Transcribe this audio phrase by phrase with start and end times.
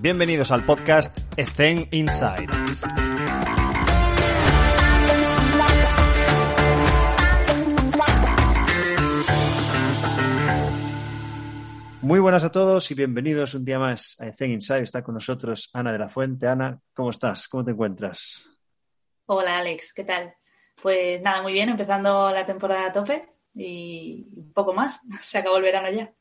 [0.00, 2.46] Bienvenidos al podcast Ethen Inside.
[12.00, 14.82] Muy buenas a todos y bienvenidos un día más a Ethen Inside.
[14.82, 16.46] Está con nosotros Ana de la Fuente.
[16.46, 17.48] Ana, ¿cómo estás?
[17.48, 18.48] ¿Cómo te encuentras?
[19.26, 20.32] Hola Alex, ¿qué tal?
[20.80, 25.00] Pues nada, muy bien, empezando la temporada a tope y un poco más.
[25.22, 26.14] Se acabó el verano ya.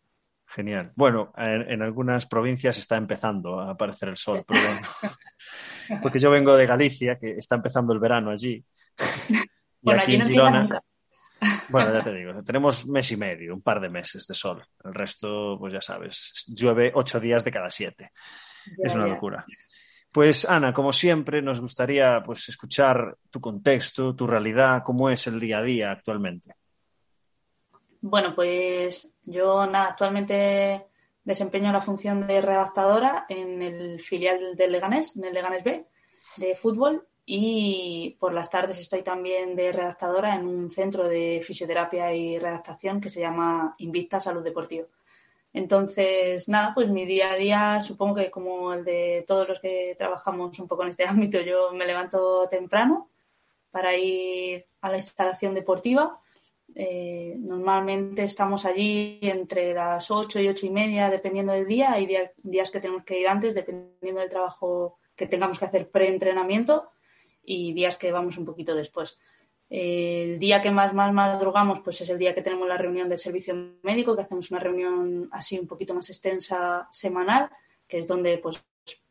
[0.50, 0.93] Genial.
[0.95, 4.82] Bueno, en, en, algunas provincias está empezando a aparecer el sol, pero bueno.
[6.01, 8.64] porque yo vengo de Galicia, que está empezando el verano allí.
[9.79, 10.82] Y bueno, aquí en Girona.
[11.69, 14.64] Bueno, ya te digo, tenemos mes y medio, un par de meses de sol.
[14.83, 18.11] El resto, pues ya sabes, llueve ocho días de cada siete.
[18.83, 19.46] Es una locura.
[20.11, 25.39] Pues Ana, como siempre, nos gustaría pues, escuchar tu contexto, tu realidad, cómo es el
[25.39, 26.54] día a día actualmente.
[28.10, 30.88] Bueno, pues yo nada, actualmente
[31.25, 35.86] desempeño la función de redactadora en el filial del Leganés, en el Leganés B,
[36.38, 42.14] de fútbol, y por las tardes estoy también de redactadora en un centro de fisioterapia
[42.14, 44.88] y redactación que se llama Invicta Salud Deportiva.
[45.52, 49.95] Entonces, nada, pues mi día a día, supongo que como el de todos los que
[49.97, 53.09] trabajamos un poco en este ámbito, yo me levanto temprano
[53.69, 56.21] para ir a la instalación deportiva
[56.80, 61.94] eh, normalmente estamos allí entre las 8 y 8 y media, dependiendo del día.
[61.94, 65.89] Hay día, días que tenemos que ir antes, dependiendo del trabajo que tengamos que hacer
[65.89, 66.92] pre-entrenamiento
[67.44, 69.17] y días que vamos un poquito después.
[69.67, 73.17] El día que más, más madrugamos pues es el día que tenemos la reunión del
[73.17, 77.50] servicio médico, que hacemos una reunión así un poquito más extensa semanal,
[77.88, 78.64] que es donde pues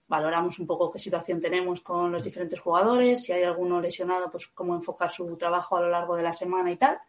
[0.06, 4.46] valoramos un poco qué situación tenemos con los diferentes jugadores, si hay alguno lesionado, pues
[4.46, 7.00] cómo enfocar su trabajo a lo largo de la semana y tal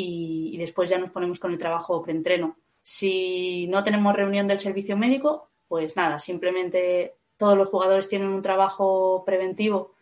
[0.00, 2.56] y, y después ya nos ponemos con el trabajo preentreno.
[2.82, 8.40] Si no tenemos reunión del servicio médico, pues nada, simplemente todos los jugadores tienen un
[8.40, 9.94] trabajo preventivo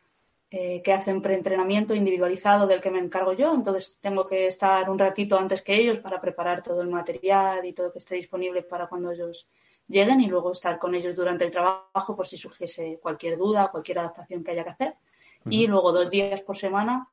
[0.50, 4.98] eh, que hacen preentrenamiento individualizado del que me encargo yo, entonces tengo que estar un
[4.98, 8.89] ratito antes que ellos para preparar todo el material y todo que esté disponible para
[8.89, 9.48] cuando ellos
[9.89, 14.01] lleguen y luego estar con ellos durante el trabajo por si surgiese cualquier duda, cualquier
[14.01, 14.89] adaptación que haya que hacer.
[15.45, 15.55] Uh -huh.
[15.55, 17.08] Y luego dos días por semana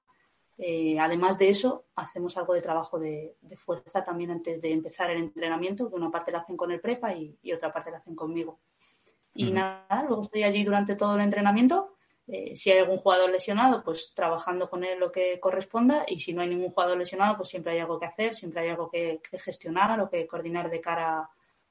[0.57, 5.09] eh, además de eso, hacemos algo de trabajo de, de, fuerza también antes de empezar
[5.09, 7.97] el entrenamiento, que una parte la hacen con el prepa y, y otra parte la
[7.97, 8.59] hacen conmigo.
[9.33, 9.53] Y uh -huh.
[9.53, 11.95] nada, luego estoy allí durante todo el entrenamiento.
[12.27, 16.05] Eh, si hay algún jugador lesionado, pues trabajando con él lo que corresponda.
[16.07, 18.69] Y si no hay ningún jugador lesionado, pues siempre hay algo que hacer, siempre hay
[18.69, 21.29] algo que, que gestionar o que coordinar de cara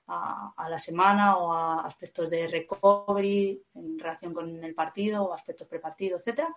[0.09, 5.33] a, a, la semana o a aspectos de recovery en relación con el partido o
[5.33, 6.55] aspectos prepartido, etcétera.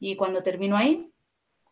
[0.00, 1.12] Y cuando termino ahí,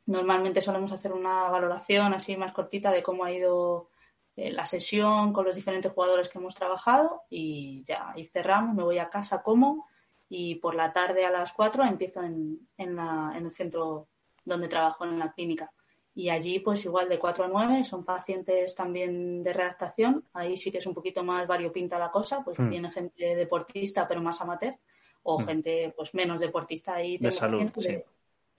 [0.09, 3.91] Normalmente solemos hacer una valoración así más cortita de cómo ha ido
[4.37, 8.83] eh, la sesión con los diferentes jugadores que hemos trabajado y ya, y cerramos, me
[8.83, 9.87] voy a casa, como
[10.31, 14.09] y por la tarde a las 4 empiezo en, en, la, en el centro
[14.47, 15.71] donde trabajo, en la clínica.
[16.15, 20.25] Y allí, pues igual de 4 a 9, son pacientes también de redactación.
[20.33, 22.71] Ahí sí que es un poquito más variopinta la cosa, pues mm.
[22.71, 24.75] viene gente deportista, pero más amateur,
[25.23, 25.45] o mm.
[25.45, 27.03] gente pues menos deportista.
[27.03, 27.93] y de salud, sí.
[27.93, 28.07] De,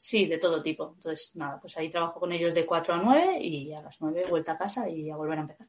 [0.01, 0.93] Sí, de todo tipo.
[0.95, 4.27] Entonces, nada, pues ahí trabajo con ellos de 4 a 9 y a las 9
[4.29, 5.67] vuelta a casa y a volver a empezar.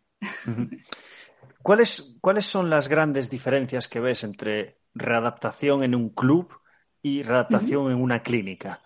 [1.63, 6.49] ¿Cuáles, ¿Cuáles son las grandes diferencias que ves entre readaptación en un club
[7.03, 7.93] y readaptación uh -huh.
[7.93, 8.81] en una clínica?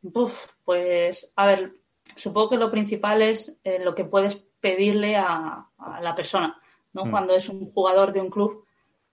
[0.00, 1.72] Uf, pues, a ver,
[2.14, 6.56] supongo que lo principal es eh, lo que puedes pedirle a, a la persona,
[6.92, 7.02] ¿no?
[7.02, 7.10] Uh -huh.
[7.10, 8.64] Cuando es un jugador de un club,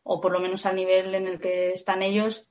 [0.03, 2.47] o por lo menos al nivel en el que están ellos,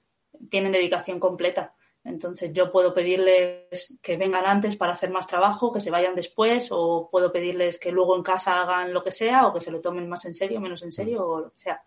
[0.48, 5.80] tienen dedicación completa entonces yo puedo pedirles que vengan antes para hacer más trabajo, que
[5.80, 9.52] se vayan después, o puedo pedirles que luego en casa hagan lo que sea, o
[9.52, 11.82] que se lo tomen más en serio, menos en serio, o lo que sea.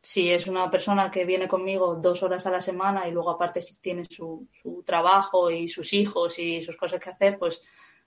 [0.00, 3.60] Si es una persona que viene conmigo dos horas a la semana y luego aparte
[3.60, 7.62] si tiene su, su trabajo y sus hijos y sus cosas que hacer, pues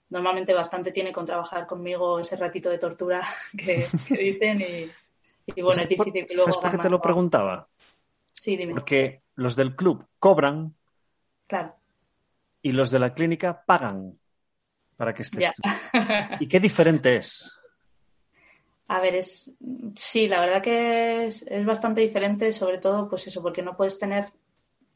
[0.08, 3.22] normalmente bastante tiene con trabajar conmigo ese ratito de tortura
[3.56, 4.90] que, que dicen y,
[5.54, 6.52] y bueno, es difícil que luego...
[6.52, 7.68] ¿Sabes por qué te lo preguntaba?
[8.32, 8.74] Sí, dime.
[8.74, 10.75] Porque los del club cobran
[11.46, 11.74] Claro.
[12.62, 14.18] Y los de la clínica pagan
[14.96, 15.62] para que estés tú.
[16.40, 17.60] ¿Y qué diferente es?
[18.88, 19.52] A ver, es
[19.96, 23.98] sí, la verdad que es, es, bastante diferente, sobre todo, pues eso, porque no puedes
[23.98, 24.26] tener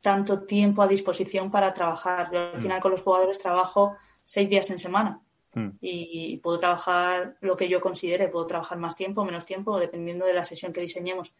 [0.00, 2.30] tanto tiempo a disposición para trabajar.
[2.32, 2.62] Yo al mm.
[2.62, 5.20] final con los jugadores trabajo seis días en semana
[5.54, 5.68] mm.
[5.80, 10.24] y, y, puedo trabajar lo que yo considere, puedo trabajar más tiempo, menos tiempo, dependiendo
[10.24, 11.32] de la sesión que diseñemos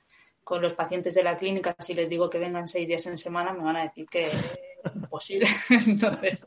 [0.43, 3.53] con los pacientes de la clínica, si les digo que vengan seis días en semana,
[3.53, 4.29] me van a decir que
[4.95, 5.47] imposible.
[5.87, 6.39] Entonces,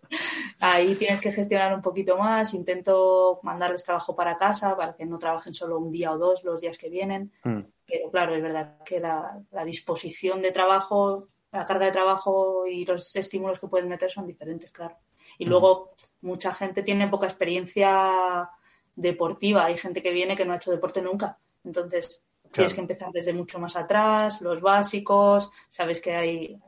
[0.60, 2.54] ahí tienes que gestionar un poquito más.
[2.54, 6.62] Intento mandarles trabajo para casa para que no trabajen solo un día o dos los
[6.62, 7.32] días que vienen.
[7.44, 7.62] Mm.
[7.86, 13.16] Pero claro, es verdad que la, disposición de trabajo, la carga de trabajo y los
[13.16, 14.98] estímulos que pueden meter son diferentes, claro.
[15.38, 15.92] Y luego
[16.22, 18.50] mucha gente tiene poca experiencia
[18.96, 19.66] deportiva.
[19.66, 21.38] Hay gente que viene que no ha hecho deporte nunca.
[21.64, 26.60] Entonces, tienes que empezar desde mucho más atrás, los básicos, sabes que hay,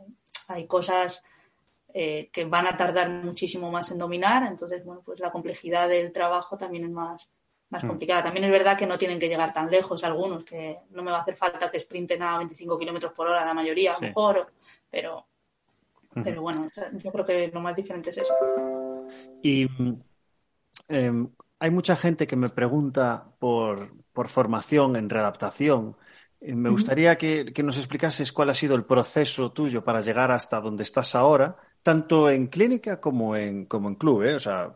[0.48, 1.22] hay cosas
[1.98, 6.12] eh, que van a tardar muchísimo más en dominar, entonces, bueno, pues la complejidad del
[6.12, 7.32] trabajo también es más,
[7.70, 7.88] más mm.
[7.88, 8.24] complicada.
[8.24, 11.20] También es verdad que no tienen que llegar tan lejos algunos, que no me va
[11.20, 14.52] a hacer falta que sprinten a 25 kilómetros por hora la mayoría, a lo mejor,
[14.92, 15.26] pero,
[16.22, 18.34] pero bueno, yo creo que lo más diferente es eso.
[19.42, 19.66] Y
[20.90, 23.94] em, hay mucha gente que me pregunta por,
[24.26, 25.96] formación en readaptación.
[26.42, 30.60] Eh, me gustaría que, nos explicases cuál ha sido el proceso tuyo para llegar hasta
[30.60, 34.24] donde estás ahora, tanto en clínica como en, como en club.
[34.24, 34.34] ¿eh?
[34.34, 34.76] O sea,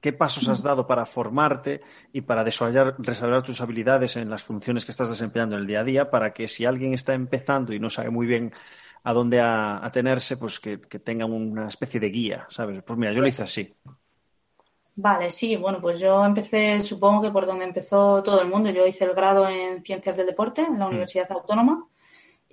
[0.00, 1.82] ¿qué pasos has dado para formarte
[2.12, 5.84] y para desarrollar, tus habilidades en las funciones que estás desempeñando en el día a
[5.84, 8.52] día para que si alguien está empezando y no sabe muy bien
[9.04, 12.82] a dónde atenerse, pues que, que tenga una especie de guía, ¿sabes?
[12.84, 13.72] Pues mira, yo lo hice así.
[14.96, 18.68] Vale, sí, bueno, pues yo empecé, supongo que por donde empezó todo el mundo.
[18.70, 20.88] Yo hice el grado en Ciencias del Deporte en la mm.
[20.88, 21.86] Universidad Autónoma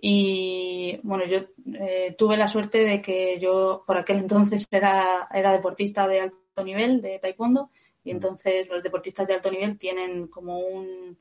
[0.07, 1.40] y, bueno, yo
[1.80, 6.63] eh, tuve la suerte de que yo por aquel entonces era, era deportista de alto
[6.63, 7.72] nivel, de taekwondo,
[8.04, 8.16] y mm.
[8.16, 11.18] entonces los deportistas de alto nivel tienen como un,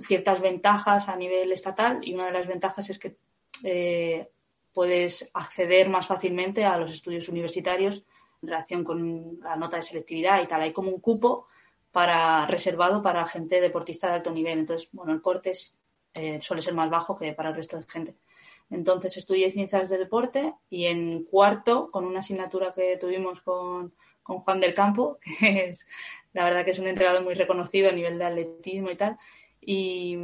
[0.00, 3.18] ciertas ventajas a nivel estatal y una de las ventajas es que
[3.62, 4.30] eh,
[4.72, 8.04] puedes acceder más fácilmente a los estudios universitarios
[8.40, 10.62] en relación con la nota de selectividad y tal.
[10.62, 11.48] Hay como un cupo
[11.92, 14.60] para reservado para gente deportista de alto nivel.
[14.60, 15.52] Entonces, bueno, el corte
[16.14, 18.14] eh, suele ser más bajo que para el resto de gente.
[18.70, 24.40] Entonces estudié ciencias del deporte y en cuarto, con una asignatura que tuvimos con, con
[24.40, 25.86] Juan del Campo, que es
[26.32, 29.18] la verdad que es un entrenador muy reconocido a nivel de atletismo y tal,
[29.60, 30.16] y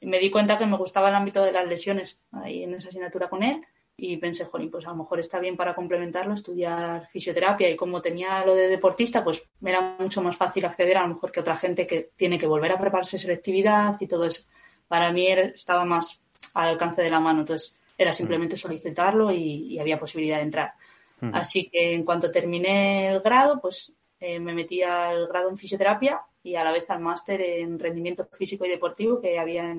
[0.00, 3.28] me di cuenta que me gustaba el ámbito de las lesiones ahí en esa asignatura
[3.28, 3.66] con él
[4.00, 8.00] y pensé, jolín, pues a lo mejor está bien para complementarlo estudiar fisioterapia y como
[8.00, 11.40] tenía lo de deportista, pues me era mucho más fácil acceder a lo mejor que
[11.40, 14.42] otra gente que tiene que volver a prepararse selectividad y todo eso.
[14.88, 16.20] Para mí estaba más
[16.54, 18.58] al alcance de la mano, entonces era simplemente mm.
[18.58, 20.72] solicitarlo y, había posibilidad de entrar.
[21.20, 21.34] Mm.
[21.34, 26.20] Así que en cuanto terminé el grado, pues eh, me metí al grado en fisioterapia
[26.42, 29.74] y a la vez al máster en rendimiento físico y deportivo que había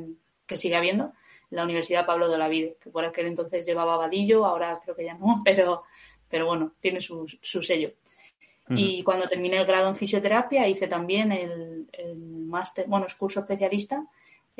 [0.46, 1.14] que sigue habiendo
[1.52, 5.06] la Universidad Pablo de la Vide, que por aquel entonces llevaba Vadillo, ahora creo que
[5.06, 5.84] ya no, pero,
[6.28, 7.92] pero bueno, tiene su, sello.
[8.72, 11.88] Y cuando terminé el grado en fisioterapia hice también el,
[12.46, 14.06] máster, bueno, es curso especialista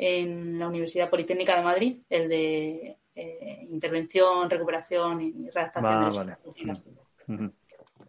[0.02, 7.50] en la Universidad Politécnica de Madrid, el de eh, intervención, recuperación y redactación de vale.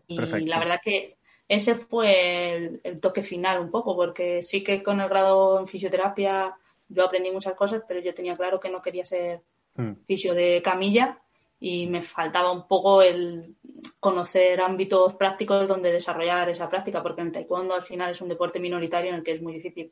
[0.07, 1.17] Y la verdad que
[1.49, 5.67] ese fue el, el, toque final un poco, porque sí que con el grado en
[5.67, 6.55] fisioterapia
[6.87, 9.41] yo aprendí muchas cosas, pero yo tenía claro que no quería ser
[9.75, 9.91] mm.
[10.07, 11.19] fisio de camilla
[11.59, 13.57] y me faltaba un poco el
[13.99, 18.29] conocer ámbitos prácticos donde desarrollar esa práctica, porque en el taekwondo al final es un
[18.29, 19.91] deporte minoritario en el que es muy difícil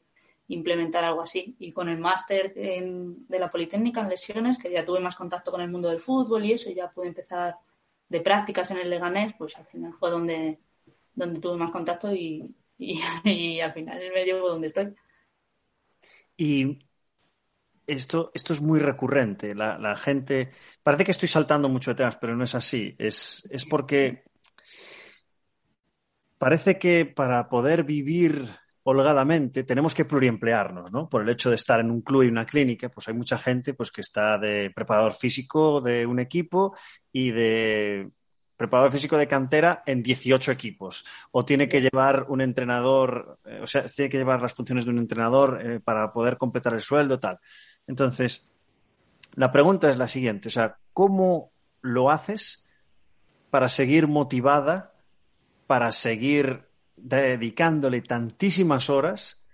[0.49, 1.55] implementar algo así.
[1.59, 5.61] Y con el máster de la Politécnica en lesiones, que ya tuve más contacto con
[5.61, 7.55] el mundo del fútbol y eso, y ya pude empezar
[8.09, 10.59] de prácticas en el Leganés, pues al final fue donde,
[11.13, 12.99] donde tuve más contacto y, y,
[13.61, 14.93] al final me llevo donde estoy.
[16.35, 16.79] Y
[17.85, 19.53] esto, esto es muy recurrente.
[19.53, 20.51] La, gente.
[20.81, 22.95] Parece que estoy saltando mucho de temas, pero no es así.
[22.97, 24.23] Es, es porque
[26.39, 28.49] parece que para poder vivir
[28.89, 31.07] holgadamente tenemos que pluriemplearnos, ¿no?
[31.07, 33.73] Por el hecho de estar en un club y una clínica, pues hay mucha gente
[33.73, 36.75] pues, que está de preparador físico de un equipo
[37.11, 38.09] y de
[38.57, 41.05] preparador físico de cantera en 18 equipos.
[41.31, 44.91] O tiene que llevar un entrenador, eh, o sea, tiene que llevar las funciones de
[44.91, 47.39] un entrenador eh, para poder completar el sueldo, tal.
[47.85, 48.49] Entonces,
[49.35, 52.67] la pregunta es la siguiente, o sea, ¿cómo lo haces
[53.51, 54.93] para seguir motivada,
[55.67, 56.68] para seguir
[57.01, 59.45] dedicándole tantísimas horas?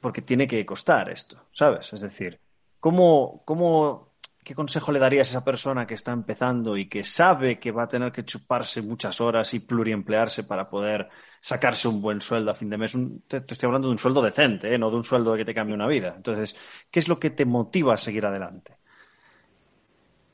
[0.00, 1.92] Porque tiene que costar esto, ¿sabes?
[1.92, 2.40] Es decir,
[2.78, 7.56] ¿cómo, cómo, ¿qué consejo le darías a esa persona que está empezando y que sabe
[7.56, 11.08] que va a tener que chuparse muchas horas y pluriemplearse para poder
[11.40, 12.96] sacarse un buen sueldo a fin de mes.
[13.26, 14.78] te, estoy hablando de un sueldo decente, ¿eh?
[14.78, 16.14] no de un sueldo que te cambie una vida.
[16.16, 16.56] Entonces,
[16.90, 18.76] ¿qué es lo que te motiva a seguir adelante?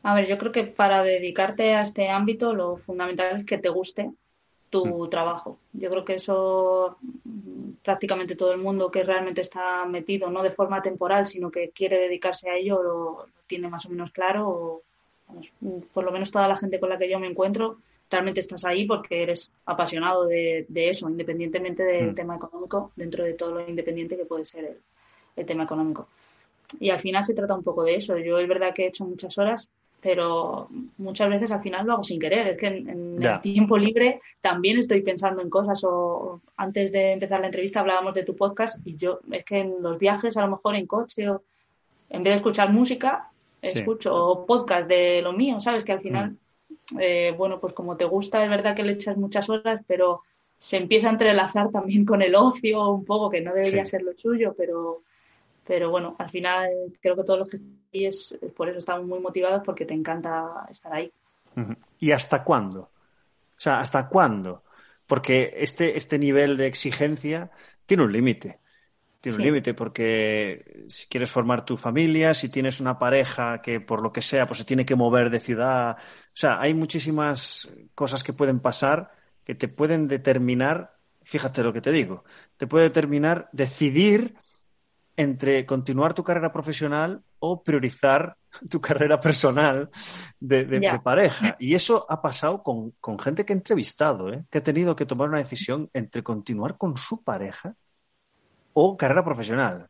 [0.02, 3.68] A ver, yo creo que para dedicarte a este ámbito lo fundamental es que te
[3.68, 4.12] guste
[4.70, 5.10] tu mm.
[5.10, 5.58] trabajo.
[5.72, 10.50] Yo creo que eso mm, prácticamente todo el mundo que realmente está metido, no de
[10.50, 14.82] forma temporal, sino que quiere dedicarse a ello, lo, tiene más o menos claro.
[15.92, 17.78] por lo menos toda la gente con la que yo me encuentro
[18.10, 22.14] realmente estás ahí porque eres apasionado de, eso, independientemente del mm.
[22.14, 24.78] tema económico, dentro de todo lo independiente que puede ser
[25.34, 26.08] el, tema económico.
[26.80, 28.16] y al final se trata un poco de eso.
[28.18, 29.68] Yo es verdad que he hecho muchas horas,
[30.06, 32.46] pero muchas veces al final lo hago sin querer.
[32.46, 35.82] Es que en, el tiempo libre también estoy pensando en cosas.
[35.82, 39.82] O, antes de empezar la entrevista hablábamos de tu podcast y yo es que en
[39.82, 41.42] los viajes, a lo mejor en coche o
[42.08, 45.82] en vez de escuchar música, escucho podcast de lo mío, ¿sabes?
[45.82, 46.36] Que al final,
[46.92, 46.98] mm.
[47.00, 50.22] eh, bueno, pues como te gusta, es verdad que le echas muchas horas, pero
[50.56, 54.12] se empieza a entrelazar también con el ocio un poco, que no debería ser lo
[54.16, 55.02] suyo, pero
[55.66, 56.70] pero bueno, al final
[57.00, 57.58] creo que todos los que
[57.92, 61.12] es, por eso estamos muy motivados porque te encanta estar ahí.
[61.98, 62.80] ¿Y hasta cuándo?
[62.80, 64.64] O sea, ¿hasta cuándo?
[65.06, 67.50] Porque este, este nivel de exigencia
[67.86, 68.60] tiene un límite.
[69.20, 74.02] Tiene un límite porque si quieres formar tu familia, si tienes una pareja que por
[74.02, 75.96] lo que sea, pues se tiene que mover de ciudad.
[75.98, 79.10] O sea, hay muchísimas cosas que pueden pasar
[79.46, 82.24] que te pueden determinar, fíjate lo que te digo,
[82.56, 84.34] te puede determinar decidir
[85.16, 88.36] entre continuar tu carrera profesional o priorizar
[88.70, 89.90] tu carrera personal
[90.40, 91.56] de, pareja.
[91.58, 94.44] Y eso ha pasado con, gente que he entrevistado, ¿eh?
[94.50, 97.74] que ha tenido que tomar una decisión entre continuar con su pareja
[98.72, 99.88] o carrera profesional.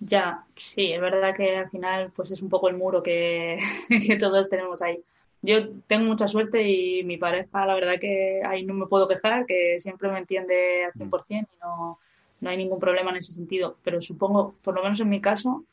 [0.00, 3.58] Ya, sí, es verdad que al final pues es un poco el muro que,
[4.06, 5.02] que todos tenemos ahí.
[5.40, 9.46] Yo tengo mucha suerte y mi pareja, la verdad que ahí no me puedo quejar,
[9.46, 12.00] que siempre me entiende al 100% y no,
[12.40, 13.76] no hay ningún problema en ese sentido.
[13.82, 15.64] Pero supongo, por lo menos en mi caso,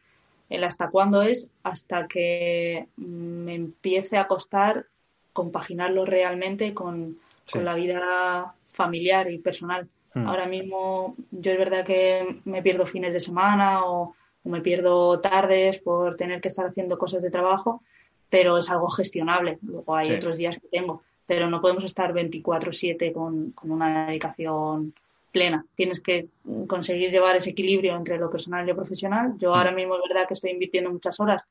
[0.50, 4.86] el hasta cuándo es hasta que me empiece a costar
[5.34, 7.20] compaginarlo realmente con,
[7.54, 9.88] la vida familiar y personal.
[10.14, 10.28] Hmm.
[10.28, 15.80] Ahora mismo yo es verdad que me pierdo fines de semana o, me pierdo tardes
[15.80, 17.82] por tener que estar haciendo cosas de trabajo,
[18.30, 19.58] pero es algo gestionable.
[19.64, 24.94] Luego hay otros días que tengo, pero no podemos estar 24/7 con, con una dedicación
[25.36, 25.66] plena.
[25.76, 26.30] Tienes que
[26.66, 29.34] conseguir llevar ese equilibrio entre lo personal y lo profesional.
[29.38, 29.76] Yo ahora mm.
[29.76, 31.46] mismo es verdad que estoy invirtiendo muchas horas,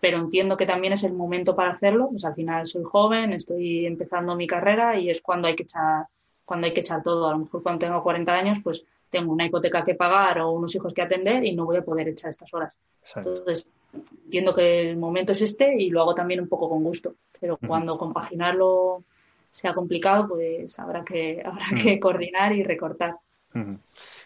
[0.00, 2.08] pero entiendo que también es el momento para hacerlo.
[2.10, 6.06] Pues al final soy joven, estoy empezando mi carrera y es cuando hay que echar,
[6.44, 7.28] cuando hay que echar todo.
[7.28, 10.74] A lo mejor cuando tengo 40 años, pues tengo una hipoteca que pagar o unos
[10.74, 12.76] hijos que atender y no voy a poder echar estas horas.
[13.14, 13.68] Entonces,
[14.24, 17.14] entiendo que el momento es este y lo hago también un poco con gusto.
[17.40, 19.04] Pero cuando compaginarlo
[19.50, 23.16] sea complicado, pues habrá que, habrá que coordinar y recortar.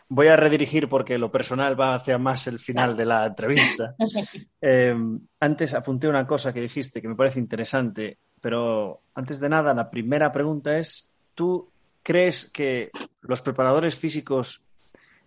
[0.09, 3.95] Voy a redirigir porque lo personal va hacia más el final de la entrevista.
[4.61, 9.75] Em, antes apunté una cosa que dijiste que me parece interesante, pero antes de nada,
[9.75, 11.69] la primera pregunta es, ¿tú
[12.03, 12.91] crees que
[13.23, 14.63] los preparadores físicos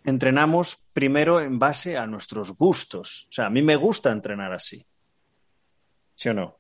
[0.06, 3.28] entrenamos primero en base a nuestros gustos?
[3.30, 4.86] O sea, a mí me gusta entrenar así.
[6.14, 6.58] ¿Sí o no?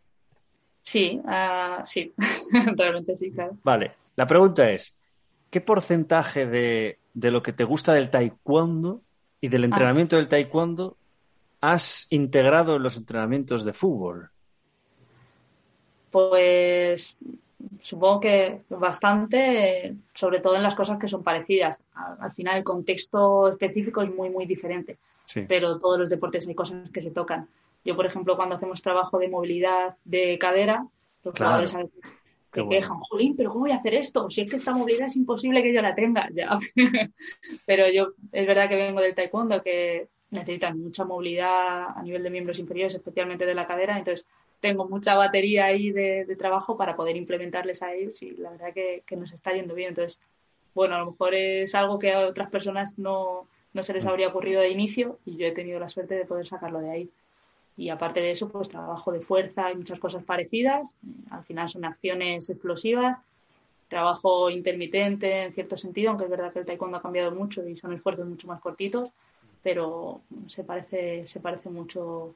[0.81, 2.13] Sí, uh, sí,
[2.75, 3.57] realmente sí, claro.
[3.63, 4.99] Vale, la pregunta es,
[5.49, 9.01] ¿qué porcentaje de de lo que te gusta del taekwondo
[9.41, 9.65] y del ah.
[9.65, 10.97] entrenamiento del taekwondo
[11.61, 14.29] has integrado en los entrenamientos de fútbol?
[16.11, 17.17] Pues
[17.81, 21.79] supongo que bastante, sobre todo en las cosas que son parecidas.
[22.19, 24.97] Al final el contexto específico es muy, muy diferente,
[25.47, 27.47] pero todos los deportes hay cosas que se tocan.
[27.83, 30.85] Yo, por ejemplo, cuando hacemos trabajo de movilidad de cadera,
[31.23, 31.75] los jugadores
[32.63, 34.29] que quejan, jolín, pero ¿cómo voy a hacer esto?
[34.29, 36.49] Si es que esta movilidad es imposible que yo la tenga, ya.
[37.65, 42.29] pero yo, es verdad que vengo del taekwondo, que necesitan mucha movilidad a nivel de
[42.29, 44.25] miembros inferiores, especialmente de la cadera, entonces
[44.59, 49.03] tengo mucha batería ahí de, trabajo para poder implementarles a ellos y la verdad que,
[49.05, 49.89] que, nos está yendo bien.
[49.89, 50.21] Entonces,
[50.73, 54.07] bueno, a lo mejor es algo que a otras personas no, no se les mm.
[54.07, 57.09] habría ocurrido de inicio y yo he tenido la suerte de poder sacarlo de ahí.
[57.77, 60.89] Y aparte de eso, pues trabajo de fuerza y muchas cosas parecidas.
[61.29, 63.19] Al final son acciones explosivas,
[63.87, 67.75] trabajo intermitente en cierto sentido, aunque es verdad que el taekwondo ha cambiado mucho y
[67.75, 69.09] son esfuerzos mucho más cortitos,
[69.61, 72.33] pero se parece, se parece mucho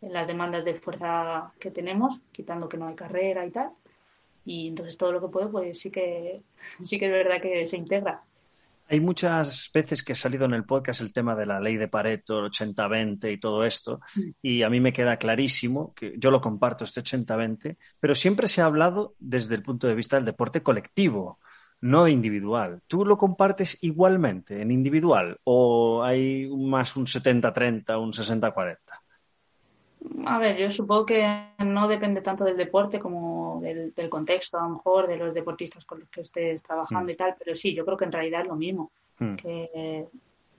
[0.00, 3.70] en las demandas de fuerza que tenemos, quitando que no hay carrera y tal.
[4.44, 6.40] Y entonces todo lo que puedo, pues sí que,
[6.82, 8.22] sí que es verdad que se integra.
[8.90, 11.88] Hay muchas veces que ha salido en el podcast el tema de la ley de
[11.88, 14.00] Pareto, el 80-20 y todo esto,
[14.40, 18.62] y a mí me queda clarísimo que yo lo comparto, este 80-20, pero siempre se
[18.62, 21.38] ha hablado desde el punto de vista del deporte colectivo,
[21.80, 22.82] no individual.
[22.86, 28.78] ¿Tú lo compartes igualmente en individual o hay más un 70-30, un 60-40?
[30.26, 31.26] A ver, yo supongo que
[31.58, 36.00] no depende tanto del deporte como del, contexto, a lo mejor, de los deportistas con
[36.00, 37.10] los que estés trabajando mm.
[37.10, 38.92] y tal, pero sí, yo creo que en realidad es lo mismo.
[39.18, 39.34] Mm.
[39.34, 40.06] Que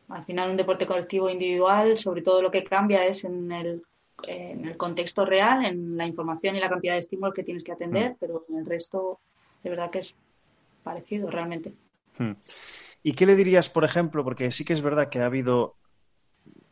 [0.09, 3.83] al final un deporte colectivo individual, sobre todo lo que cambia es en el,
[4.27, 7.71] en el contexto real, en la información y la cantidad de estímulos que tienes que
[7.71, 8.15] atender, mm.
[8.19, 9.19] pero en el resto,
[9.63, 10.15] de verdad que es
[10.83, 11.73] parecido realmente.
[13.03, 15.75] ¿Y qué le dirías, por ejemplo, porque sí que es verdad que ha habido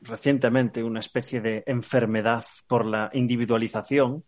[0.02, 4.24] recientemente una especie de enfermedad por la individualización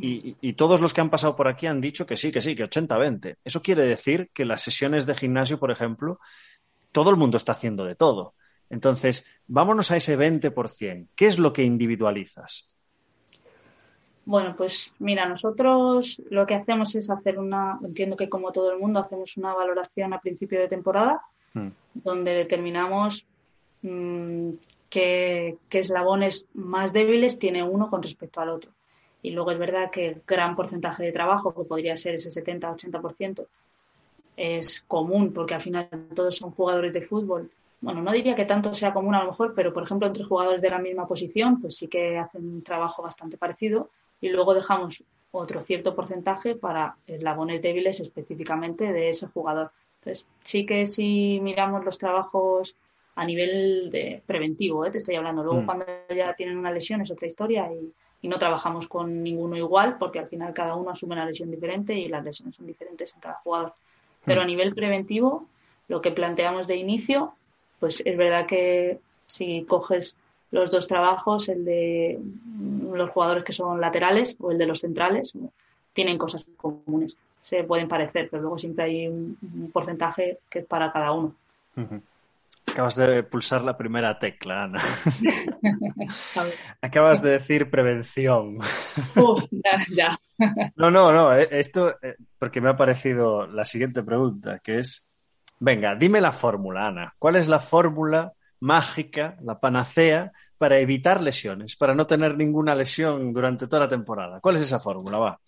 [0.00, 2.64] y, todos los que han pasado por aquí han dicho que sí, que sí, que
[2.64, 3.38] 80-20.
[3.44, 6.20] Eso quiere decir que las sesiones de gimnasio, por ejemplo,
[6.92, 8.34] todo el mundo está haciendo de todo.
[8.70, 11.08] Entonces, vámonos a ese 20%.
[11.16, 12.72] ¿Qué es lo que individualizas?
[14.24, 18.78] Bueno, pues mira, nosotros lo que hacemos es hacer una, entiendo que como todo el
[18.78, 21.22] mundo, hacemos una valoración a principio de temporada,
[21.54, 21.68] hmm.
[21.94, 23.26] donde determinamos
[23.82, 24.50] mm,
[24.88, 28.72] qué, eslabones más débiles tiene uno con respecto al otro.
[29.22, 33.46] Y luego es verdad que el gran porcentaje de trabajo, que podría ser ese 70-80%,
[34.36, 37.50] es común, porque al final todos son jugadores de fútbol.
[37.80, 40.62] Bueno, no diría que tanto sea común a lo mejor, pero por ejemplo entre jugadores
[40.62, 43.90] de la misma posición, pues sí que hacen un trabajo bastante parecido
[44.20, 49.70] y luego dejamos otro cierto porcentaje para eslabones débiles específicamente de ese jugador.
[50.00, 52.74] Entonces, sí que si miramos los trabajos
[53.18, 54.92] a nivel de preventivo, ¿eh?
[54.92, 55.42] te estoy hablando.
[55.42, 55.66] Luego, mm.
[55.66, 59.98] cuando ya tienen una lesión, es otra historia y, y, no trabajamos con ninguno igual,
[59.98, 63.20] porque al final cada uno asume una lesión diferente y las lesiones son diferentes en
[63.20, 63.74] cada jugador.
[64.24, 64.46] Pero a mm.
[64.46, 65.46] nivel preventivo,
[65.88, 67.34] lo que planteamos de inicio,
[67.80, 70.16] pues es verdad que si coges
[70.52, 72.20] los dos trabajos, el de
[72.92, 75.32] los jugadores que son laterales o el de los centrales,
[75.92, 77.18] tienen cosas comunes.
[77.40, 81.34] Se pueden parecer, pero luego siempre hay un, porcentaje que es para cada uno.
[82.70, 84.82] Acabas de pulsar la primera tecla, Ana.
[86.82, 88.58] Acabas de decir prevención.
[89.94, 90.18] ya,
[90.76, 91.34] No, no, no.
[91.34, 95.08] Eh, esto, eh, porque me ha parecido la siguiente pregunta, que es,
[95.58, 97.14] venga, dime la fórmula, Ana.
[97.18, 103.32] ¿Cuál es la fórmula mágica, la panacea para evitar lesiones, para no tener ninguna lesión
[103.32, 104.40] durante toda la temporada?
[104.40, 105.18] ¿Cuál es esa fórmula?
[105.18, 105.40] Va.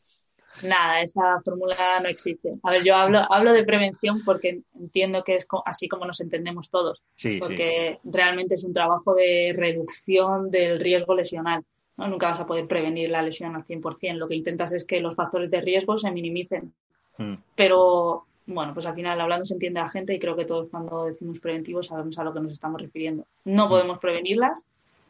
[0.63, 2.51] Nada, esa fórmula no existe.
[2.63, 6.71] A ver, yo hablo, hablo de prevención porque entiendo que es así como nos entendemos
[6.71, 7.03] todos.
[7.15, 11.65] Sí, porque realmente es un trabajo de reducción del riesgo lesional.
[11.97, 12.09] ¿no?
[12.09, 14.17] Nunca vas a poder prevenir la lesión al 100%.
[14.17, 16.73] Lo que intentas es que los factores de riesgo se minimicen.
[17.17, 17.35] Hmm.
[17.55, 21.07] Pero, bueno, pues al final hablando se entiende la gente y creo que todos cuando
[21.07, 23.25] decimos preventivo sabemos a lo que nos estamos refiriendo.
[23.45, 23.71] No hmm.
[23.71, 24.65] podemos prevenirlas,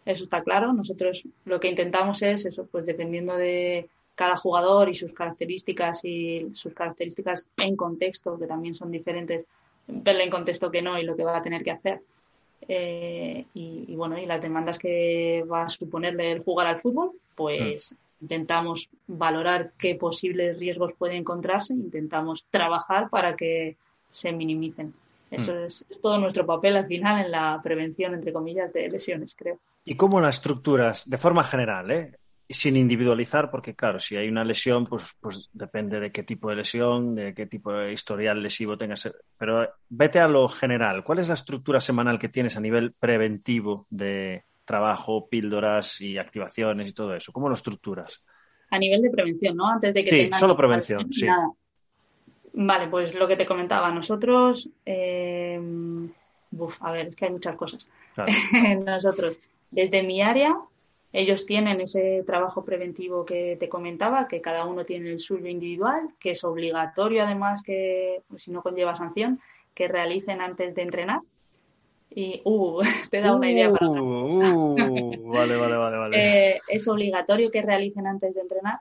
[0.05, 0.73] eso está claro.
[0.73, 3.89] Nosotros lo que intentamos es eso, pues dependiendo de
[4.21, 9.47] cada jugador y sus características y sus características en contexto, que también son diferentes,
[9.87, 12.03] verle en contexto que no y lo que va a tener que hacer.
[12.69, 17.93] Eh, y, bueno, y las demandas que va a suponerle el jugar al fútbol, pues
[17.93, 17.95] mm.
[18.25, 23.79] intentamos valorar qué posibles riesgos puede encontrarse, intentamos trabajar para que
[24.11, 24.93] se minimicen.
[25.31, 25.65] Eso mm.
[25.65, 29.59] es, es, todo nuestro papel al final en la prevención, entre comillas, de lesiones, creo.
[29.87, 32.20] ¿Y cómo las estructuras, de forma general, ¿eh?
[32.53, 36.57] Sin individualizar, porque claro, si hay una lesión, pues, pues depende de qué tipo de
[36.57, 39.11] lesión, de qué tipo de historial lesivo tengas.
[39.39, 41.05] Pero vete a lo general.
[41.05, 46.89] ¿Cuál es la estructura semanal que tienes a nivel preventivo de trabajo, píldoras y activaciones
[46.89, 47.33] y todo eso?
[47.33, 48.23] ¿Cómo lo estructuras?
[48.71, 49.69] A nivel de prevención, ¿no?
[49.69, 51.27] Antes de que sí, solo prevención, sí.
[52.53, 55.61] Vale, pues lo que te comentaba, nosotros, eh,
[56.81, 57.89] a ver, es que hay muchas cosas.
[58.85, 59.39] nosotros,
[59.71, 60.57] desde mi área,
[61.13, 66.15] ellos tienen ese trabajo preventivo que te comentaba, que cada uno tiene el suyo individual,
[66.21, 69.41] que es obligatorio además que, pues, si no conlleva sanción,
[69.75, 71.21] que realicen antes de entrenar.
[72.11, 73.91] Y, uh, te da una idea para...
[73.91, 75.97] Uh, uh, vale, vale, vale.
[75.97, 76.17] vale.
[76.51, 78.81] Eh, es obligatorio que realicen antes de entrenar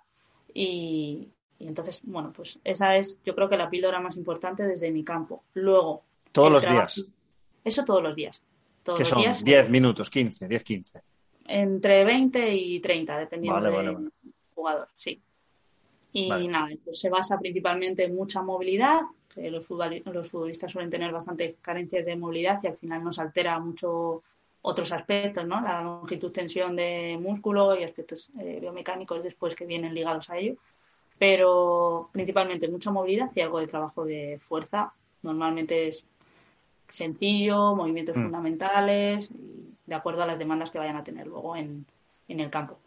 [0.53, 5.03] y, entonces, bueno, pues esa es yo creo que la píldora más importante desde mi
[5.03, 5.43] campo.
[5.55, 6.03] Luego...
[6.31, 7.11] Todos los días.
[7.63, 8.41] Eso todos los días.
[8.83, 9.23] Todos son?
[9.43, 11.08] 10 minutos, 15, 10, 15
[11.49, 14.12] entre 20 y 30, dependiendo del
[14.53, 15.19] jugador, sí.
[16.13, 19.01] Y nada, pues se basa principalmente en mucha movilidad.
[19.35, 24.23] los, futbolistas suelen tener bastante carencias de movilidad y al final nos altera mucho
[24.62, 25.62] otros aspectos, ¿no?
[25.62, 30.55] La longitud, tensión de músculo y aspectos eh, biomecánicos después que vienen ligados a ello.
[31.17, 34.93] Pero principalmente mucha movilidad y algo de trabajo de fuerza.
[35.21, 36.03] Normalmente es
[36.89, 38.21] sencillo, movimientos mm.
[38.21, 41.86] fundamentales y de acuerdo a las demandas que vayan a tener luego en,
[42.28, 42.78] el campo.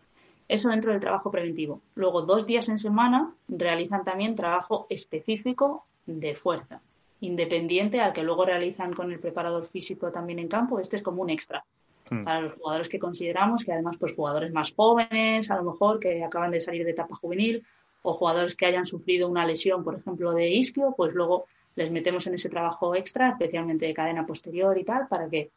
[0.49, 1.81] Eso dentro del trabajo preventivo.
[1.97, 6.81] Luego, dos días en semana realizan también trabajo específico de fuerza,
[7.21, 10.79] independiente al que luego realizan con el preparador físico también en campo.
[10.79, 11.65] Este es como un extra
[12.11, 12.25] hmm.
[12.25, 16.23] para los jugadores que consideramos que además, pues jugadores más jóvenes, a lo mejor que
[16.23, 17.65] acaban de salir de etapa juvenil,
[18.03, 22.27] o jugadores que hayan sufrido una lesión, por ejemplo, de isquio, pues luego les metemos
[22.27, 25.51] en ese trabajo extra, especialmente de cadena posterior y tal, para que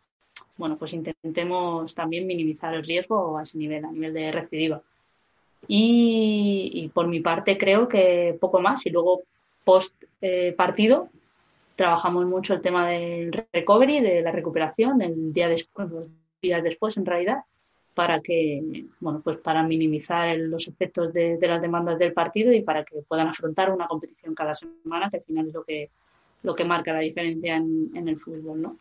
[0.57, 4.81] bueno, pues intentemos también minimizar el riesgo a ese nivel, a nivel de recidiva.
[5.67, 8.85] Y, por mi parte creo que poco más.
[8.85, 9.23] Y luego
[9.63, 11.09] post eh, partido
[11.75, 16.07] trabajamos mucho el tema del recovery, de la recuperación, del día después, los
[16.41, 17.43] días después, en realidad,
[17.93, 22.85] para que, bueno, pues para minimizar los efectos de, las demandas del partido y para
[22.85, 25.89] que puedan afrontar una competición cada semana, que al final es lo que,
[26.45, 28.77] lo que marca la diferencia en, en el fútbol, ¿no?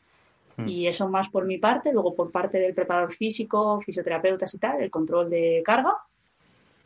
[0.57, 0.68] Hmm.
[0.68, 4.83] Y eso más por mi parte, luego por parte del preparador físico, fisioterapeutas y tal,
[4.83, 5.96] el control de carga,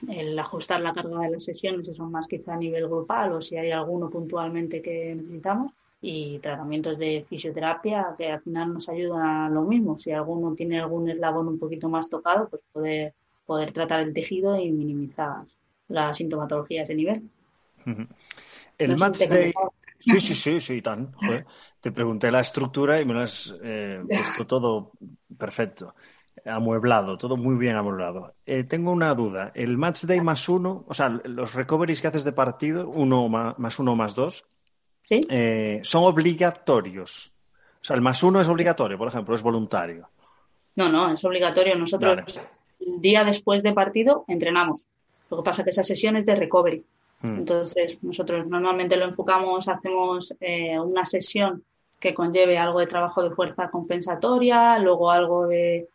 [0.09, 3.57] el ajustar la carga de las sesiones, eso más quizá a nivel grupal o si
[3.57, 9.51] hay alguno puntualmente que necesitamos y tratamientos de fisioterapia que al final nos ayudan a
[9.51, 9.99] lo mismo.
[9.99, 13.15] Si alguno tiene algún eslabón un poquito más tocado, pues poder,
[13.45, 15.43] poder tratar el tejido y minimizar
[15.89, 17.29] la sintomatología a ese nivel.
[18.79, 19.53] El match day...
[19.99, 21.13] Sí, sí, sí, sí, tan.
[21.81, 24.93] Te pregunté la estructura y me lo has eh, puesto todo
[25.37, 25.95] perfecto
[26.45, 28.35] amueblado, todo muy bien amueblado.
[28.47, 29.53] Eh, tengo una duda.
[29.55, 33.79] El match day más uno, o sea, los recoveries que haces de partido, uno más,
[33.79, 34.47] uno más dos,
[35.11, 37.33] eh, son obligatorios.
[37.81, 40.09] O sea, el más uno es obligatorio, por ejemplo, es voluntario.
[40.77, 41.77] No, no, es obligatorio.
[41.77, 42.41] Nosotros
[42.81, 44.87] el día después de partido entrenamos.
[45.31, 46.85] Lo que pasa es que esa sesión es de recovery.
[47.21, 47.39] Hmm.
[47.39, 51.65] Entonces, nosotros normalmente lo enfocamos, hacemos eh, una sesión
[51.99, 55.89] que conlleve algo de trabajo de fuerza compensatoria, luego algo de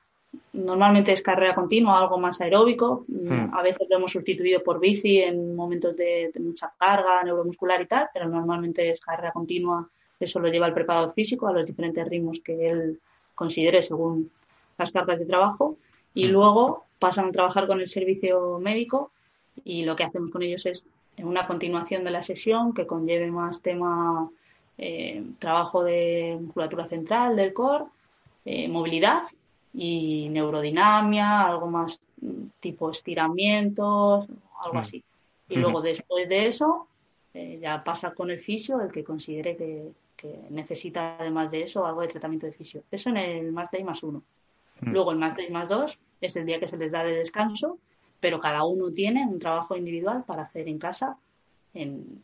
[0.54, 3.06] normalmente es carrera continua, algo más aeróbico.
[3.08, 3.54] Hmm.
[3.54, 8.10] A veces lo hemos sustituido por bici en momentos de, mucha carga neuromuscular y tal,
[8.14, 9.88] pero normalmente es carrera continua.
[10.20, 13.00] Eso lo lleva el preparador físico a los diferentes ritmos que él
[13.36, 14.32] considere según
[14.78, 15.78] las cargas de trabajo.
[16.14, 16.32] Y hmm.
[16.32, 19.12] luego pasan a trabajar con el servicio médico
[19.64, 20.86] y lo que hacemos con ellos es
[21.18, 24.30] una continuación de la sesión que conlleve más tema
[24.78, 27.86] eh, trabajo de musculatura central del core,
[28.46, 29.22] eh, movilidad
[29.74, 32.00] y neurodinamia, algo más
[32.60, 34.28] tipo estiramientos,
[34.64, 34.78] algo mm.
[34.78, 35.04] así.
[35.50, 36.88] Y luego después de eso
[37.34, 39.92] eh, ya pasa con el fisio el que considere que,
[40.52, 42.84] necesita además de eso algo de tratamiento de fisio.
[42.90, 44.24] Eso en el más day más uno.
[44.80, 44.92] Mm.
[44.92, 47.78] Luego el más day más dos es el día que se les da de descanso,
[48.24, 51.18] pero cada uno tiene un trabajo individual para hacer en casa
[51.74, 52.24] en,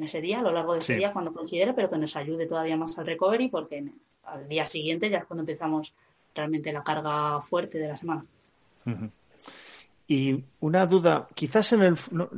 [0.00, 2.74] ese día, a lo largo de ese día, cuando considere, pero que nos ayude todavía
[2.74, 3.84] más al recovery, porque
[4.24, 5.92] al día siguiente ya es cuando empezamos
[6.34, 8.24] realmente la carga fuerte de la semana.
[10.08, 11.96] Y una duda, quizás en el,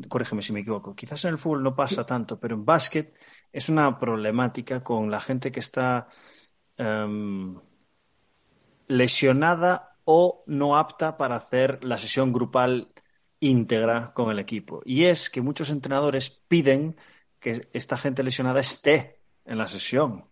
[0.08, 3.14] corrígeme si me equivoco, quizás en el fútbol no pasa tanto, pero en básquet
[3.52, 6.08] es una problemática con la gente que está
[6.76, 7.54] em,
[8.88, 12.88] lesionada o no apta para hacer la sesión grupal
[13.40, 14.80] íntegra con el equipo.
[14.86, 16.96] Y es que muchos entrenadores piden
[17.38, 20.24] que esta gente lesionada esté en la sesión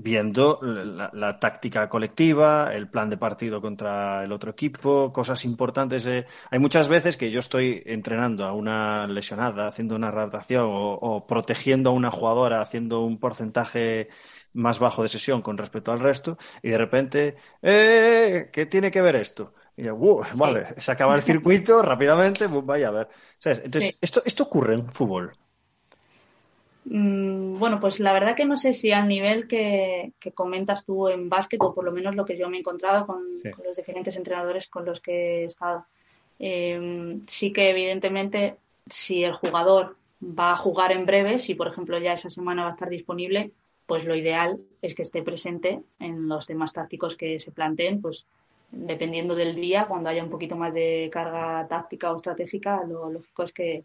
[0.00, 6.06] viendo la, táctica colectiva, el plan de partido contra el otro equipo, cosas importantes.
[6.08, 11.90] hay muchas veces que yo estoy entrenando a una lesionada, haciendo una adaptación o, protegiendo
[11.90, 14.08] a una jugadora, haciendo un porcentaje
[14.58, 18.50] más bajo de sesión con respecto al resto, y de repente, ¡eh!
[18.52, 19.54] ¿Qué tiene que ver esto?
[19.76, 19.96] Y yo,
[20.36, 23.08] vale, se acaba el circuito rápidamente, vaya a ver.
[23.44, 25.32] Entonces, esto, esto ocurre en fútbol.
[26.84, 31.28] Mm, bueno, pues la verdad que no sé si al nivel que, comentas tú en
[31.28, 33.22] básquet, o por lo menos lo que yo me he encontrado con,
[33.64, 35.84] los diferentes entrenadores con los que he estado.
[36.38, 38.56] Em, sí que evidentemente
[38.88, 42.68] si el jugador va a jugar en breve, si por ejemplo ya esa semana va
[42.68, 43.52] a estar disponible,
[43.88, 48.26] pues lo ideal es que esté presente en los temas tácticos que se planteen, pues
[48.70, 53.44] dependiendo del día, cuando haya un poquito más de carga táctica o estratégica, lo lógico
[53.44, 53.84] es que,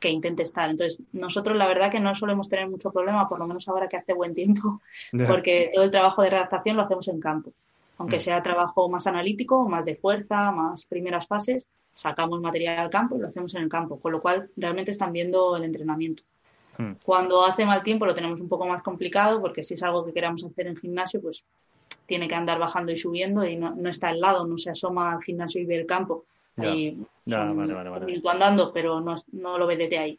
[0.00, 0.70] que intente estar.
[0.70, 3.98] Entonces, nosotros la verdad que no solemos tener mucho problema, por lo menos ahora que
[3.98, 4.80] hace buen tiempo,
[5.28, 7.52] porque todo el trabajo de redactación lo hacemos en campo.
[7.98, 8.20] Aunque mm.
[8.20, 13.20] sea trabajo más analítico, más de fuerza, más primeras fases, sacamos material al campo y
[13.20, 16.22] lo hacemos en el campo, con lo cual realmente están viendo el entrenamiento.
[16.78, 16.92] Mm.
[17.04, 20.12] Cuando hace mal tiempo lo tenemos un poco más complicado, porque si es algo que
[20.12, 21.44] queramos hacer en gimnasio, pues
[22.06, 25.12] tiene que andar bajando y subiendo y no, no está al lado, no se asoma
[25.12, 26.24] al gimnasio y ve el campo
[26.66, 26.96] y
[28.28, 30.18] andando, pero no, no, lo ve desde ahí.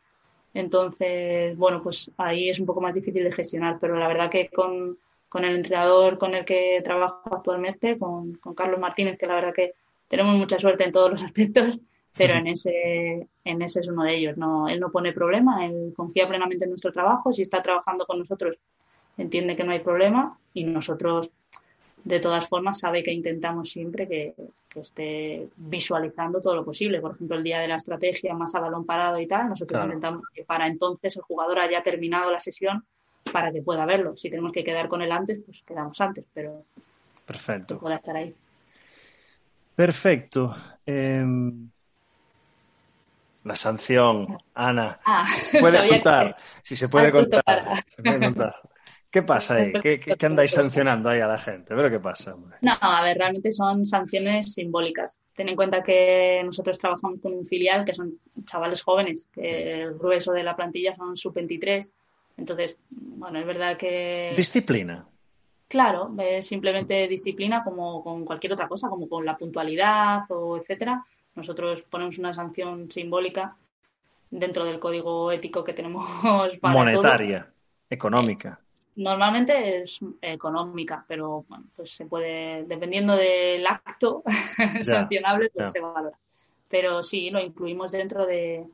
[0.54, 4.50] Entonces, bueno, pues ahí es un poco más difícil de gestionar, pero la verdad que
[4.50, 9.36] con, con el entrenador con el que trabajo actualmente, con, con, Carlos Martínez, que la
[9.36, 9.74] verdad que
[10.08, 11.80] tenemos mucha suerte en todos los aspectos,
[12.20, 14.38] pero en ese, en ese es uno de ellos.
[14.38, 18.20] No, él no pone problema, él confía plenamente en nuestro trabajo, si está trabajando con
[18.20, 18.58] nosotros
[19.18, 21.30] entiende que no hay problema y nosotros
[22.04, 24.34] de todas formas sabe que intentamos siempre que,
[24.76, 27.02] esté visualizando todo lo posible.
[27.02, 30.24] Por ejemplo, el día de la estrategia más a balón parado y tal, nosotros intentamos
[30.34, 32.86] que para entonces el jugador haya terminado la sesión
[33.34, 34.16] para que pueda verlo.
[34.16, 36.64] Si tenemos que quedar con él antes, pues quedamos antes, pero
[37.26, 37.80] Perfecto.
[37.80, 38.34] pueda estar ahí.
[39.76, 40.56] Perfecto.
[40.86, 41.70] Em,
[43.50, 45.00] la sanción, Ana.
[45.04, 46.36] Ah, se puede contar.
[46.62, 47.44] Si se puede contar.
[49.10, 49.74] ¿Qué pasa ahí?
[49.82, 51.76] ¿Qué, qué, andáis sancionando ahí a la gente?
[51.76, 52.36] ¿Pero qué pasa?
[52.62, 55.20] No, a ver, realmente son sanciones simbólicas.
[55.36, 59.96] Ten en cuenta que nosotros trabajamos con un filial que son chavales jóvenes, que el
[59.96, 61.92] grueso de la plantilla son sub-23.
[62.38, 64.34] Entonces, bueno, es verdad que...
[64.38, 65.08] Disciplina.
[65.68, 71.04] Claro, es simplemente disciplina como con cualquier otra cosa, como con la puntualidad o etcétera.
[71.40, 73.56] Nosotros ponemos una sanción simbólica
[74.30, 76.12] dentro del código ético que tenemos
[76.62, 77.50] para Monetaria,
[77.90, 78.60] económica.
[78.98, 84.22] Normalmente es económica, pero bueno, pues se puede, dependiendo del acto
[84.84, 86.18] sancionable, pues se valora.
[86.68, 88.68] Pero sí, lo incluimos dentro de,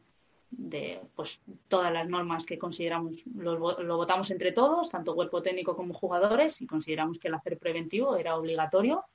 [1.15, 6.59] pues todas las normas que consideramos, lo, votamos entre todos, tanto cuerpo técnico como jugadores,
[6.59, 9.05] y consideramos que el hacer preventivo era obligatorio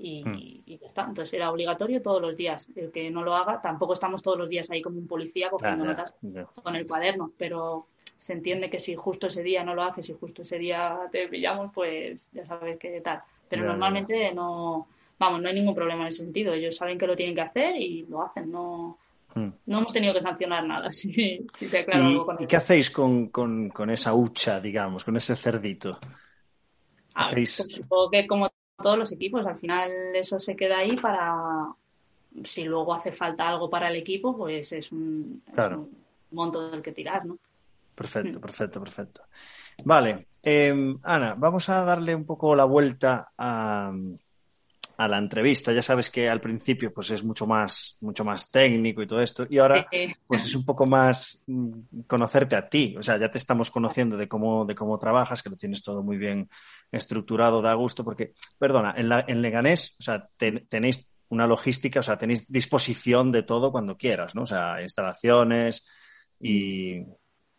[0.00, 0.34] y, hmm.
[0.66, 1.02] y, ya está.
[1.02, 2.66] Entonces era obligatorio todos los días.
[2.74, 5.84] El que no lo haga, tampoco estamos todos los días ahí como un policía cogiendo
[5.84, 6.14] notas
[6.62, 7.86] con el cuaderno, pero
[8.18, 11.28] se entiende que si justo ese día no lo haces y justo ese día te
[11.28, 13.22] pillamos, pues ya sabes qué tal.
[13.48, 16.54] Pero normalmente no, vamos, no hay ningún problema en ese sentido.
[16.54, 18.50] Ellos saben que lo tienen que hacer y lo hacen.
[18.50, 18.98] No,
[19.34, 19.48] hmm.
[19.66, 22.90] no hemos tenido que sancionar nada, si, te aclaro ¿Y, algo con ¿y qué hacéis
[22.90, 25.98] con, con, con, esa hucha, digamos, con ese cerdito?
[27.14, 27.64] Ah, ¿Hacéis...
[27.64, 28.50] Pues supongo que como
[28.82, 31.74] todos los equipos, al final eso se queda ahí para,
[32.44, 35.80] si luego hace falta algo para el equipo, pues es un, claro.
[35.80, 35.96] un
[36.32, 37.38] monto del que tirar, ¿no?
[37.94, 38.42] Perfecto, mm.
[38.42, 39.22] perfecto, perfecto.
[39.84, 43.92] Vale, em, Ana, vamos a darle un poco la vuelta a,
[45.08, 45.72] la entrevista.
[45.72, 49.46] Ya sabes que al principio pues es mucho más, mucho más técnico y todo esto,
[49.48, 49.86] y ahora
[50.26, 52.94] pues es un poco más mm, conocerte a ti.
[52.98, 56.02] O sea, ya te estamos conociendo de cómo, de cómo trabajas, que lo tienes todo
[56.02, 56.48] muy bien
[56.92, 62.02] estructurado, da gusto, porque, perdona, en, la, en Leganés, o sea, tenéis una logística, o
[62.02, 64.42] sea, tenéis disposición de todo cuando quieras, ¿no?
[64.42, 65.86] O sea, instalaciones
[66.40, 67.04] y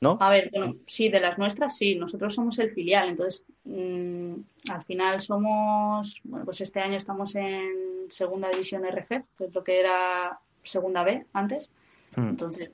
[0.02, 0.18] ¿no?
[0.20, 4.34] A ver, bueno, sí, de las nuestras sí, nosotros somos el filial, entonces mm,
[4.72, 9.64] al final somos, bueno, pues este año estamos en segunda división RF, que es lo
[9.64, 11.70] que era segunda B antes,
[12.16, 12.30] hmm.
[12.30, 12.72] entonces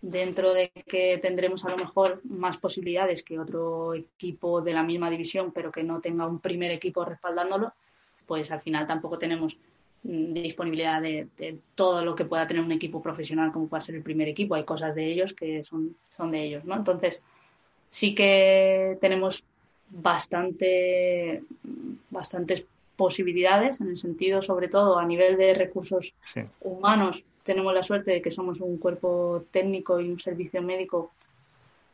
[0.00, 5.10] dentro de que tendremos a lo mejor más posibilidades que otro equipo de la misma
[5.10, 7.72] división, pero que no tenga un primer equipo respaldándolo,
[8.26, 9.58] pues al final tampoco tenemos
[10.04, 11.26] Mm, disponibilidad de,
[11.74, 14.54] todo lo que pueda tener un equipo profesional como pueda ser el primer equipo.
[14.54, 16.76] Hay cosas de ellos que son, son de ellos, ¿no?
[16.76, 17.20] Entonces,
[17.90, 19.42] sí que tenemos
[19.90, 21.42] bastante,
[22.10, 22.64] bastantes
[22.96, 26.14] posibilidades en el sentido, sobre todo a nivel de recursos
[26.60, 31.12] humanos, tenemos la suerte de que somos un cuerpo técnico y un servicio médico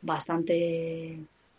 [0.03, 1.19] bastante,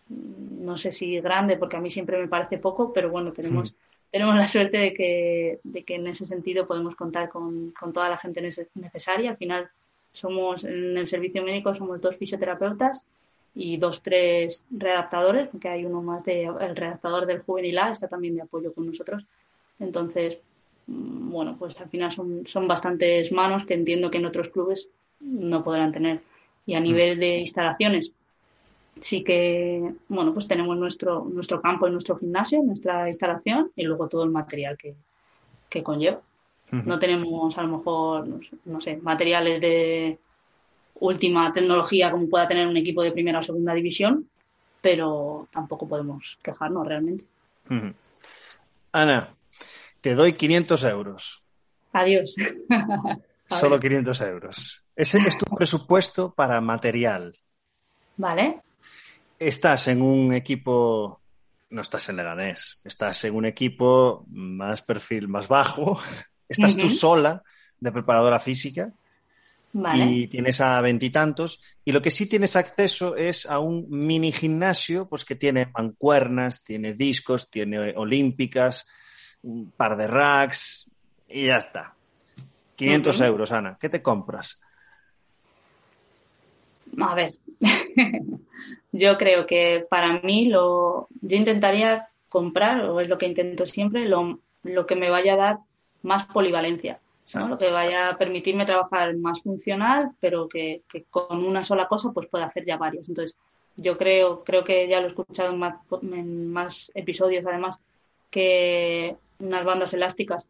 [0.10, 3.74] no sé si grande, porque a mí siempre me parece poco, pero bueno, tenemos
[4.12, 8.10] tenemos la suerte de que, de que en ese sentido podemos contar con, con toda
[8.10, 8.42] la gente
[8.76, 9.32] necesaria.
[9.32, 9.70] Al final
[10.16, 13.04] somos en el servicio médico somos dos fisioterapeutas
[13.54, 18.08] y dos, tres redactadores, porque hay uno más de el redactador del juvenil A, está
[18.08, 19.26] también de apoyo con nosotros.
[19.80, 20.38] Entonces,
[20.88, 24.90] mm, bueno, pues al final son, son bastantes manos que entiendo que en otros clubes
[25.22, 26.22] no podrán tener.
[26.66, 28.12] Y a nivel de instalaciones,
[29.00, 34.08] sí que, bueno, pues tenemos nuestro, nuestro campo y nuestro gimnasio, nuestra instalación y luego
[34.08, 34.96] todo el material que,
[35.70, 36.22] que conlleva.
[36.72, 38.28] No tenemos a lo mejor,
[38.66, 40.18] no sé, materiales de
[40.96, 44.28] última tecnología como pueda tener un equipo de primera o segunda división,
[44.82, 47.24] pero tampoco podemos quejarnos realmente.
[48.92, 49.30] Ana,
[50.02, 51.46] te doy 500 euros.
[51.94, 52.36] Adiós.
[53.48, 54.84] Solo 500 euros.
[54.98, 57.38] Ese es tu presupuesto para material.
[58.18, 58.65] Vale
[59.40, 61.22] estás en un equipo,
[61.70, 66.00] no estás en Leganés, estás en un equipo más perfil más bajo,
[66.50, 67.44] estás tú sola
[67.80, 68.92] de preparadora física
[69.94, 75.10] y tienes a veintitantos y, lo que sí tienes acceso es a un mini gimnasio
[75.10, 78.88] pues que tiene mancuernas, tiene discos, tiene olímpicas,
[79.44, 80.90] un par de racks
[81.28, 81.96] y ya está.
[82.76, 83.78] 500 euros, Ana.
[83.80, 84.62] ¿Qué te compras?
[87.00, 87.34] A ver,
[88.96, 94.08] yo creo que para mí lo, yo intentaría comprar, o es lo que intento siempre,
[94.08, 95.58] lo, lo que me vaya a dar
[96.02, 97.00] más polivalencia.
[97.34, 102.28] Lo que vaya a permitirme trabajar más funcional, pero que, con una sola cosa pues
[102.28, 103.10] pueda hacer ya varias.
[103.10, 103.36] Entonces,
[103.76, 107.82] yo creo, creo que ya lo he escuchado en más, en más episodios, además,
[108.30, 110.48] que unas bandas elásticas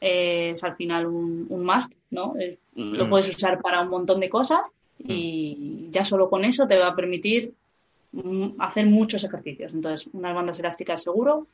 [0.00, 2.34] es al final un, un must, ¿no?
[2.74, 3.08] Lo mm.
[3.08, 4.72] puedes usar para un montón de cosas.
[5.04, 7.52] Y ya solo con eso te va a permitir
[8.12, 9.72] mm, hacer muchos ejercicios.
[9.72, 11.46] Entonces, unas bandas elásticas seguro.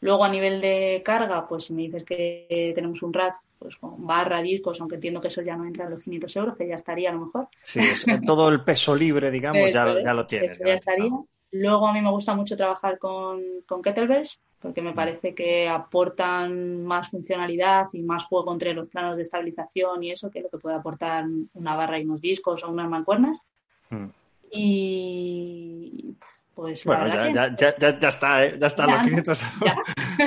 [0.00, 4.06] Luego, a nivel de carga, pues si me dices que tenemos un rack, pues con
[4.06, 6.76] barra, discos, aunque entiendo que eso ya no entra en los 500 euros, que ya
[6.76, 7.48] estaría a lo mejor.
[7.62, 7.80] Sí,
[8.24, 10.58] todo el peso libre, digamos, ya, ya, lo tienes.
[10.58, 11.10] Ya estaría.
[11.52, 14.94] Luego a mí me gusta mucho trabajar con, con kettlebells porque me mm.
[14.94, 20.30] parece que aportan más funcionalidad y más juego entre los planos de estabilización y eso
[20.30, 23.42] que lo que puede aportar una barra y unos discos o unas mancuernas.
[23.88, 24.06] Mm.
[24.52, 26.14] Y
[26.54, 28.56] pues bueno, ya, ya, ya, ya, está, ¿eh?
[28.60, 29.40] ya están los 500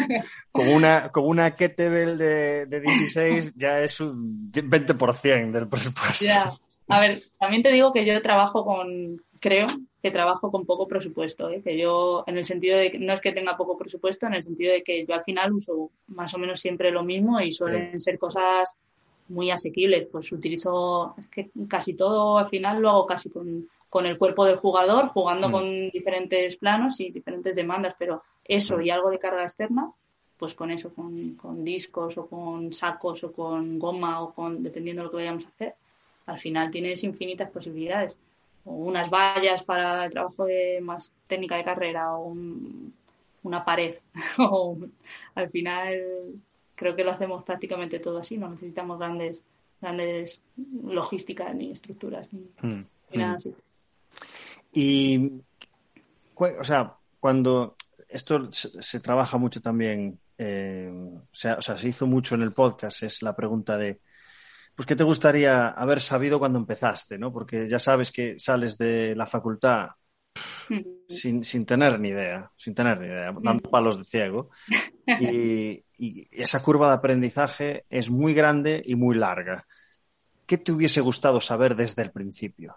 [0.51, 6.25] con, una, con una kettlebell de, de 16 ya es un 20% del presupuesto.
[6.87, 9.67] A ver, también te digo que yo trabajo con, creo
[10.03, 11.61] que trabajo con poco presupuesto, ¿eh?
[11.63, 14.43] que yo en el sentido de que no es que tenga poco presupuesto, en el
[14.43, 18.01] sentido de que yo al final uso más o menos siempre lo mismo y suelen
[18.01, 18.75] ser cosas
[19.29, 20.09] muy asequibles.
[20.11, 24.43] Pues utilizo, es que casi todo al final lo hago casi con, con el cuerpo
[24.43, 25.51] del jugador, jugando mm.
[25.53, 28.81] con diferentes planos y diferentes demandas, pero eso mm.
[28.81, 29.89] y algo de carga externa,
[30.37, 35.01] pues con eso, con, con, discos o con sacos o con goma o con, dependiendo
[35.01, 35.75] de lo que vayamos a hacer,
[36.25, 38.19] al final tienes infinitas posibilidades.
[38.65, 42.33] O unas vallas para el trabajo de más técnica de carrera o
[43.43, 43.95] una pared.
[44.39, 44.77] o,
[45.35, 46.01] al final
[46.75, 49.43] creo que lo hacemos prácticamente todo así, no necesitamos grandes
[49.83, 50.41] grandes
[50.81, 52.85] logísticas ni estructuras ni, mm.
[53.13, 53.53] nada así.
[54.71, 55.31] Y,
[56.35, 57.75] o sea, cuando
[58.07, 63.21] esto se, trabaja mucho también, eh, o, sea, se hizo mucho en el podcast, es
[63.21, 63.99] la pregunta de,
[64.75, 67.17] pues, ¿qué te gustaría haber sabido cuando empezaste?
[67.17, 67.31] ¿no?
[67.31, 69.87] Porque ya sabes que sales de la facultad
[71.07, 74.49] sin, sin, tener ni idea, sin tener ni idea, dando palos de ciego.
[75.19, 79.65] Y, y, esa curva de aprendizaje es muy grande y muy larga.
[80.45, 82.75] ¿Qué te hubiese gustado saber desde el principio?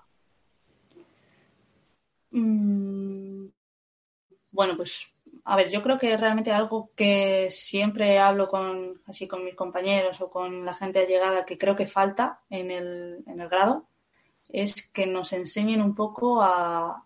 [2.30, 3.46] Mm,
[4.50, 5.06] bueno, pues
[5.48, 10.20] a ver, yo creo que realmente algo que siempre hablo con así con mis compañeros
[10.20, 13.86] o con la gente allegada que creo que falta en el, en el grado
[14.48, 17.02] es que nos enseñen un poco a,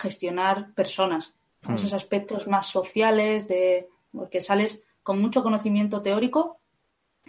[0.00, 1.74] gestionar personas, hmm.
[1.74, 6.60] esos aspectos más sociales, de porque sales con mucho conocimiento teórico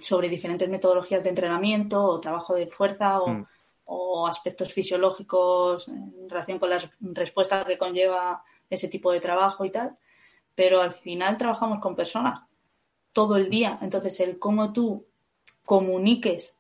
[0.02, 3.46] sobre diferentes metodologías de entrenamiento o trabajo de fuerza o, hmm
[3.92, 9.72] o aspectos fisiológicos en relación con las respuestas que conlleva ese tipo de trabajo y
[9.72, 9.98] tal,
[10.60, 12.42] pero al final trabajamos con personas
[13.14, 13.80] todo el día.
[13.82, 15.06] Entonces, el cómo tú
[15.64, 16.54] comuniques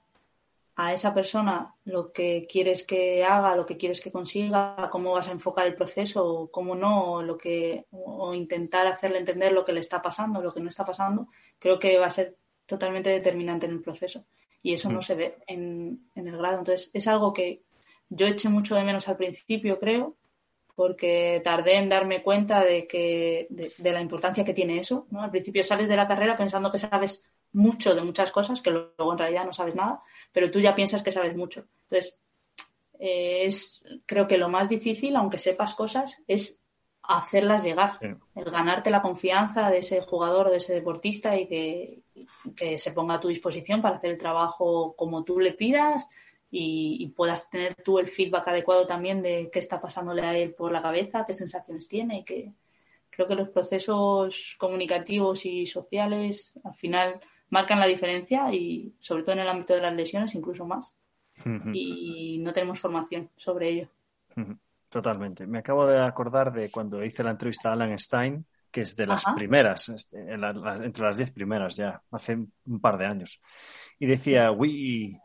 [0.77, 5.27] a esa persona lo que quieres que haga, lo que quieres que consiga, cómo vas
[5.27, 9.81] a enfocar el proceso, cómo no, lo que, o intentar hacerle entender lo que le
[9.81, 11.27] está pasando, lo que no está pasando,
[11.59, 14.23] creo que va a ser totalmente determinante en el proceso
[14.61, 15.03] y eso no mm.
[15.03, 16.59] se ve en, el grado.
[16.59, 17.63] Entonces, es algo que
[18.07, 20.15] yo eché mucho de menos al principio, creo,
[20.79, 25.07] porque tardé en darme cuenta de, que, de, la importancia que tiene eso.
[25.11, 25.21] ¿no?
[25.21, 29.11] Al principio sales de la carrera pensando que sabes mucho de muchas cosas, que luego
[29.11, 31.65] en realidad no sabes nada, pero tú ya piensas que sabes mucho.
[31.81, 32.17] Entonces,
[32.97, 36.61] eh, es, creo que lo más difícil, aunque sepas cosas, es
[37.03, 42.03] hacerlas llegar, el ganarte la confianza de ese jugador o de ese deportista y que,
[42.55, 46.07] que se ponga a tu disposición para hacer el trabajo como tú le pidas
[46.51, 50.71] y, puedas tener tú el feedback adecuado también de qué está pasándole a él por
[50.71, 52.53] la cabeza, qué sensaciones tiene y que
[53.09, 59.33] creo que los procesos comunicativos y sociales al final marcan la diferencia y sobre todo
[59.33, 60.95] en el ámbito de las lesiones incluso más
[61.73, 63.89] y no tenemos formación sobre ello.
[64.89, 65.47] Totalmente.
[65.47, 69.07] Me acabo de acordar de cuando hice la entrevista a Alan Stein que es de
[69.07, 73.41] las primeras, este, entre las diez primeras ya, hace un par de años.
[73.97, 75.19] Y decía, we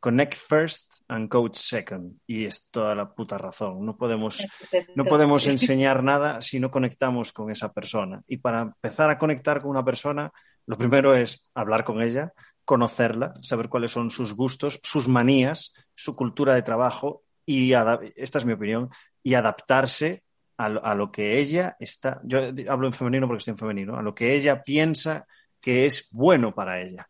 [0.00, 2.18] connect first and coach second.
[2.26, 3.84] Y es toda la puta razón.
[3.84, 4.44] No podemos,
[4.96, 8.22] no podemos enseñar nada si no conectamos con esa persona.
[8.26, 10.32] Y para empezar a conectar con una persona,
[10.66, 12.32] lo primero es hablar con ella,
[12.64, 17.72] conocerla, saber cuáles son sus gustos, sus manías, su cultura de trabajo y,
[18.16, 18.90] esta es mi opinión,
[19.22, 20.22] y adaptarse
[20.56, 24.14] a lo, que ella está, yo hablo en femenino porque estoy en femenino, a lo
[24.14, 25.26] que ella piensa
[25.58, 27.09] que es bueno para ella.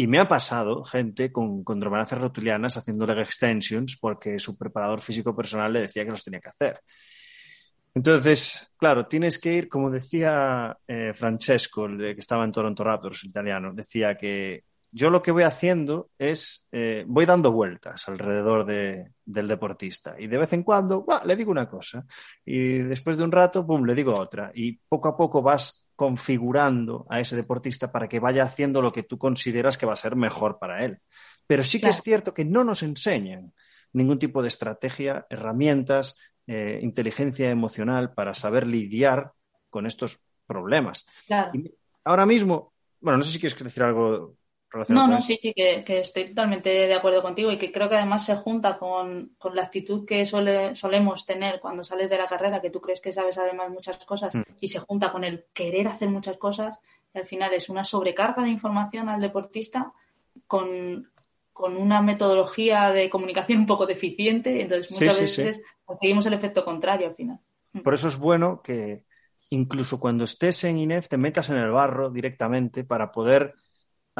[0.00, 5.36] Y me ha pasado gente con, con rotulianas haciendo leg extensions porque su preparador físico
[5.36, 6.80] personal le decía que los tenía que hacer.
[7.94, 13.24] Entonces, claro, tienes que ir, como decía eh, Francesco, el que estaba en Toronto Raptors,
[13.24, 19.12] italiano, decía que yo lo que voy haciendo es, eh, voy dando vueltas alrededor de,
[19.26, 20.16] del deportista.
[20.18, 22.06] Y de vez en cuando le digo una cosa.
[22.42, 24.50] Y después de un rato, pum, le digo otra.
[24.54, 29.02] Y poco a poco vas configurando a ese deportista para que vaya haciendo lo que
[29.02, 30.96] tú consideras que va a ser mejor para él.
[31.46, 33.52] Pero sí que es cierto que no nos enseñan
[33.92, 39.32] ningún tipo de estrategia, herramientas, eh, inteligencia emocional para saber lidiar
[39.68, 41.04] con estos problemas.
[42.02, 44.36] ahora mismo, bueno, no sé si quieres decir algo
[44.88, 48.24] No, no, sí, sí, que, estoy totalmente de acuerdo contigo y que creo que además
[48.24, 52.70] se junta con, la actitud que suele, solemos tener cuando sales de la carrera, que
[52.70, 54.42] tú crees que sabes además muchas cosas, mm.
[54.60, 56.80] y se junta con el querer hacer muchas cosas,
[57.12, 59.92] y al final es una sobrecarga de información al deportista
[60.46, 61.10] con,
[61.54, 67.14] una metodología de comunicación un poco deficiente, entonces muchas veces conseguimos el efecto contrario al
[67.16, 67.38] final.
[67.72, 67.80] Mm.
[67.80, 69.04] Por eso es bueno que
[69.50, 73.56] incluso cuando estés en INEF te metas en el barro directamente para poder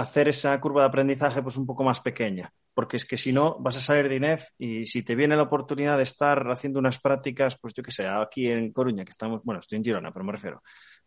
[0.01, 3.59] hacer esa curva de aprendizaje pues un poco más pequeña, porque es que si no
[3.61, 6.99] vas a salir de INEF y si te viene la oportunidad de estar haciendo unas
[6.99, 10.25] prácticas, pues yo que sé, aquí en Coruña, que estamos, bueno, estoy en Girona, pero
[10.25, 10.63] me refiero,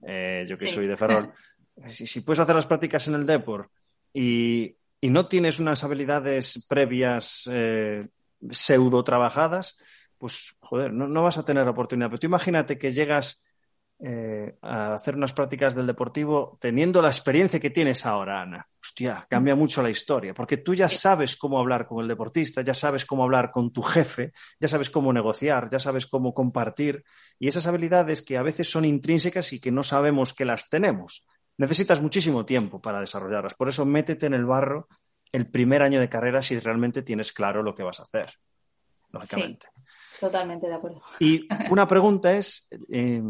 [0.05, 1.33] eh, yo que soy de Ferrol,
[1.89, 3.69] si, puedes hacer las prácticas en el Depor
[4.13, 8.07] y, no tienes unas habilidades previas eh,
[8.49, 9.77] pseudo trabajadas,
[10.17, 12.07] pues joder, no, no vas a tener la oportunidad.
[12.07, 13.43] Pero tú imagínate que llegas
[13.99, 18.67] eh, a hacer unas prácticas del deportivo teniendo la experiencia que tienes ahora, Ana.
[18.81, 22.73] Hostia, cambia mucho la historia, porque tú ya sabes cómo hablar con el deportista, ya
[22.73, 27.05] sabes cómo hablar con tu jefe, ya sabes cómo negociar, ya sabes cómo compartir,
[27.39, 31.25] y esas habilidades que a veces son intrínsecas y que no sabemos que las tenemos.
[31.57, 34.89] Necesitas muchísimo tiempo para desarrollarlas, por eso métete en el barro
[35.31, 38.27] el primer año de carrera si realmente tienes claro lo que vas a hacer,
[39.11, 39.67] lógicamente.
[40.19, 41.01] totalmente de acuerdo.
[41.19, 43.23] Y una pregunta es, eh,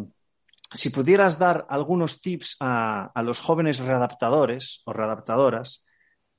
[0.73, 5.85] si pudieras dar algunos tips a, los jóvenes readaptadores o readaptadoras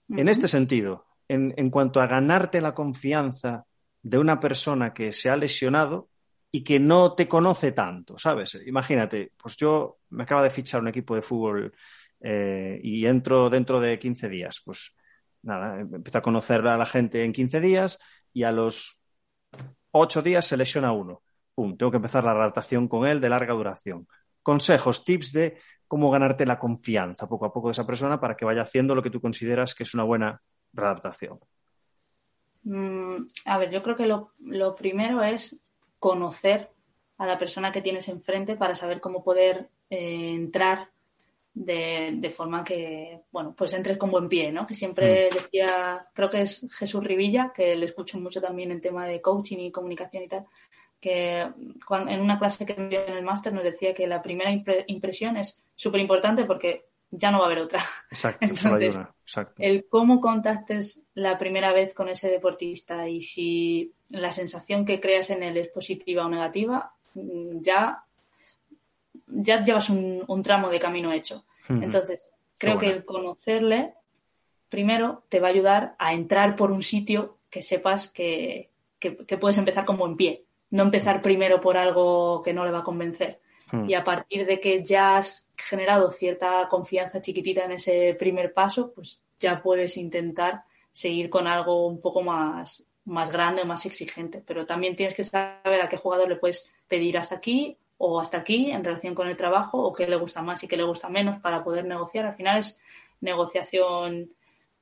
[0.08, 3.64] en este sentido, en, cuanto a ganarte la confianza
[4.02, 6.10] de una persona que se ha lesionado
[6.50, 8.60] y que no te conoce tanto, ¿sabes?
[8.66, 11.72] Imagínate, pues yo me acaba de fichar un equipo de fútbol
[12.20, 14.96] eh, y entro dentro de 15 días, pues
[15.42, 17.98] nada, empiezo a conocer a la gente en 15 días
[18.32, 19.02] y a los
[19.92, 21.22] 8 días se lesiona uno.
[21.54, 24.06] Pum, tengo que empezar la adaptación con él de larga duración
[24.44, 28.44] consejos, tips de cómo ganarte la confianza poco a poco de esa persona para que
[28.44, 30.40] vaya haciendo lo que tú consideras que es una buena
[30.72, 31.40] readaptación?
[32.62, 35.56] Mm, a ver, yo creo que lo, primero es
[35.98, 36.70] conocer
[37.18, 40.90] a la persona que tienes enfrente para saber cómo poder eh, entrar
[41.54, 44.66] de, forma que, bueno, pues entres con buen pie, ¿no?
[44.66, 45.34] Que siempre mm.
[45.34, 49.58] decía, creo que es Jesús Rivilla, que le escucho mucho también en tema de coaching
[49.58, 50.46] y comunicación y tal,
[51.04, 54.50] que en una clase que dio en el máster nos decía que la primera
[54.86, 57.84] impresión es súper importante porque ya no va a haber otra.
[58.10, 58.46] Exacto,
[59.22, 59.62] Exacto.
[59.62, 65.28] El cómo contactes la primera vez con ese deportista y si la sensación que creas
[65.28, 68.02] en él es positiva o negativa, mm, ya,
[69.26, 71.44] ya llevas un, tramo de camino hecho.
[71.68, 73.92] Entonces, creo que el conocerle
[74.70, 79.58] primero te va a ayudar a entrar por un sitio que sepas que, que puedes
[79.58, 80.44] empezar como en pie
[80.74, 83.38] no empezar primero por algo que no le va a convencer.
[83.70, 83.88] Hmm.
[83.88, 88.92] Y a partir de que ya has generado cierta confianza chiquitita en ese primer paso,
[88.92, 94.42] pues ya puedes intentar seguir con algo un poco más, más grande o más exigente.
[94.44, 98.38] Pero también tienes que saber a qué jugador le puedes pedir hasta aquí o hasta
[98.38, 101.08] aquí en relación con el trabajo o qué le gusta más y qué le gusta
[101.08, 102.26] menos para poder negociar.
[102.26, 102.80] Al final es
[103.20, 104.28] negociación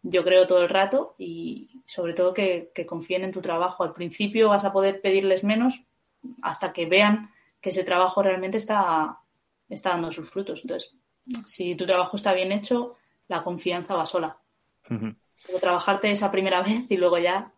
[0.02, 3.84] yo creo todo el rato y sobre todo que, confíen en tu trabajo.
[3.84, 5.82] Al principio vas a poder pedirles menos
[6.42, 7.30] hasta que vean
[7.60, 9.18] que ese trabajo realmente está,
[9.68, 10.60] está dando sus frutos.
[10.62, 10.96] Entonces,
[11.46, 12.96] si tu trabajo está bien hecho,
[13.28, 14.38] la confianza va sola.
[15.60, 17.52] trabajarte esa primera vez y luego ya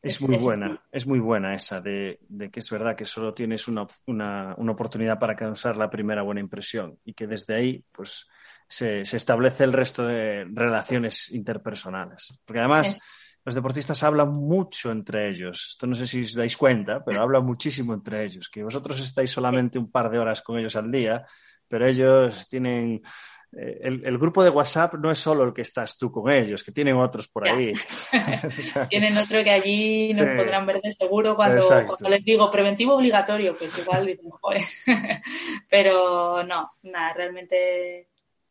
[0.00, 2.20] es, muy buena, es muy buena esa de,
[2.52, 6.40] que es verdad que solo tienes una, una, una, oportunidad para causar la primera buena
[6.40, 8.28] impresión y que desde ahí, pues,
[8.68, 12.38] se, establece el resto de relaciones interpersonales.
[12.44, 13.00] Porque además
[13.44, 15.68] los deportistas hablan mucho entre ellos.
[15.70, 18.50] Esto no sé si os dais cuenta, pero hablan muchísimo entre ellos.
[18.50, 21.24] Que vosotros estáis solamente un par de horas con ellos al día,
[21.66, 23.00] pero ellos tienen...
[23.56, 26.70] Eh, el, grupo de WhatsApp no es solo el que estás tú con ellos, que
[26.70, 27.72] tienen otros por ahí.
[28.90, 33.78] tienen otro que allí nos podrán ver de seguro cuando, les digo preventivo obligatorio, pues
[33.78, 34.62] igual dicen, joder.
[35.70, 38.08] Pero no, nada, realmente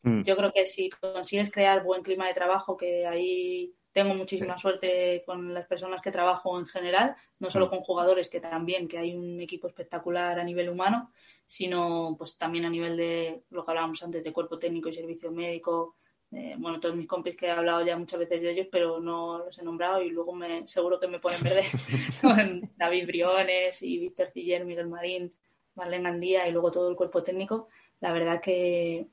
[0.08, 0.24] Mm.
[0.24, 5.24] Yo creo que si consigues crear buen clima de trabajo, que ahí tengo muchísima suerte
[5.26, 7.70] con las personas que trabajo en general, no solo mm.
[7.70, 11.12] con jugadores, que también, que hay un equipo espectacular a nivel humano,
[11.46, 15.32] sino pues también a nivel de lo que hablábamos antes de cuerpo técnico y servicio
[15.32, 15.96] médico.
[16.32, 19.40] Eh, bueno, todos mis compis que he hablado ya muchas veces de ellos, pero no
[19.40, 21.64] los he nombrado y luego me, seguro que me ponen verde
[22.22, 25.32] con David Briones y Víctor Ciller, Miguel Marín,
[25.76, 27.70] Marlene Andía y luego todo el cuerpo técnico.
[28.02, 29.08] La verdad que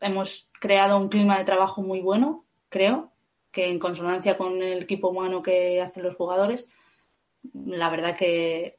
[0.00, 3.12] hemos creado un clima de trabajo muy bueno, creo,
[3.50, 6.66] que en consonancia con el equipo humano que hacen los jugadores,
[7.54, 8.78] la verdad que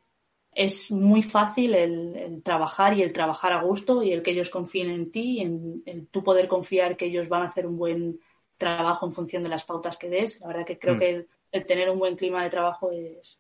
[0.57, 4.89] es muy fácil el, trabajar y el trabajar a gusto y el que ellos confíen
[4.89, 8.20] en ti y en, tú poder confiar que ellos van a hacer un buen
[8.57, 10.39] trabajo en función de las pautas que des.
[10.41, 10.99] La verdad que creo mm.
[10.99, 13.39] que el, tener un buen clima de trabajo es,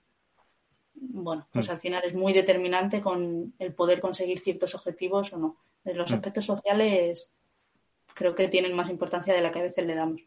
[0.93, 1.71] bueno, pues mm.
[1.71, 5.57] al final es muy determinante con el poder conseguir ciertos objetivos o no.
[5.85, 7.31] Los aspectos sociales
[8.17, 10.21] creo que tienen más importancia de la que a veces le damos.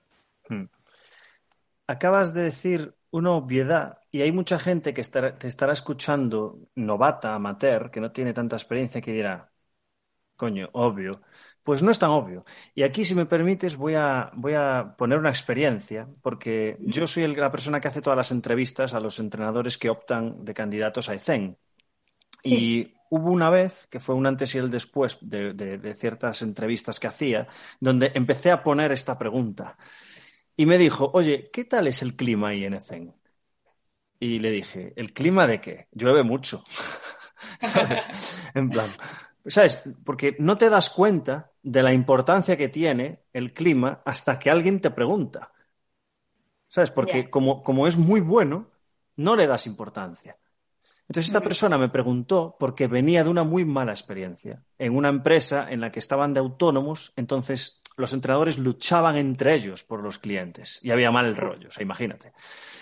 [1.86, 7.90] Acabas de decir una obviedad y hay mucha gente que te estará escuchando, novata, amateur,
[7.90, 9.52] que no tiene tanta experiencia, que dirá,
[10.36, 11.20] coño, obvio.
[11.62, 12.44] Pues no es tan obvio.
[12.74, 17.26] Y aquí, si me permites, voy a, voy a poner una experiencia, porque yo soy
[17.34, 21.14] la persona que hace todas las entrevistas a los entrenadores que optan de candidatos a
[21.14, 21.58] ECEN.
[22.42, 27.00] Y hubo una vez, que fue un antes y el después de, de ciertas entrevistas
[27.00, 27.48] que hacía,
[27.80, 29.76] donde empecé a poner esta pregunta
[30.56, 33.14] y me dijo, oye, ¿qué tal es el clima ahí en Ecen?
[34.18, 35.88] Y le dije, ¿el clima de qué?
[35.92, 36.64] Llueve mucho.
[37.60, 38.10] ¿Sabes?
[38.54, 38.96] En plan,
[39.46, 39.84] ¿sabes?
[40.04, 44.80] Porque no te das cuenta de la importancia que tiene el clima hasta que alguien
[44.80, 45.52] te pregunta.
[46.68, 46.90] ¿Sabes?
[46.90, 48.70] Porque como, como es muy bueno,
[49.16, 50.38] no le das importancia.
[51.10, 55.66] Entonces esta persona me preguntó porque venía de una muy mala experiencia en una empresa
[55.68, 60.78] en la que estaban de autónomos, entonces los entrenadores luchaban entre ellos por los clientes
[60.84, 62.32] y había mal rollo, o sea, imagínate.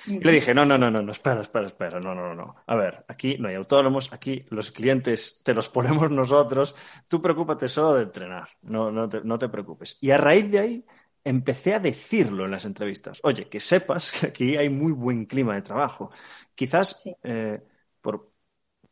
[0.07, 2.57] Y le dije, no, no, no, no, no, espera, espera, espera, no, no, no.
[2.66, 6.76] A ver, aquí no hay autónomos, aquí los clientes te los ponemos nosotros,
[7.09, 9.97] tú preocúpate solo de entrenar, no, no, te, no te preocupes.
[10.03, 10.85] Y a raíz de ahí
[11.24, 13.20] empecé a decirlo en las entrevistas.
[13.22, 16.11] Oye, que sepas que aquí hay muy buen clima de trabajo.
[16.55, 17.09] Quizás...
[17.22, 17.62] Eh,
[18.01, 18.32] por,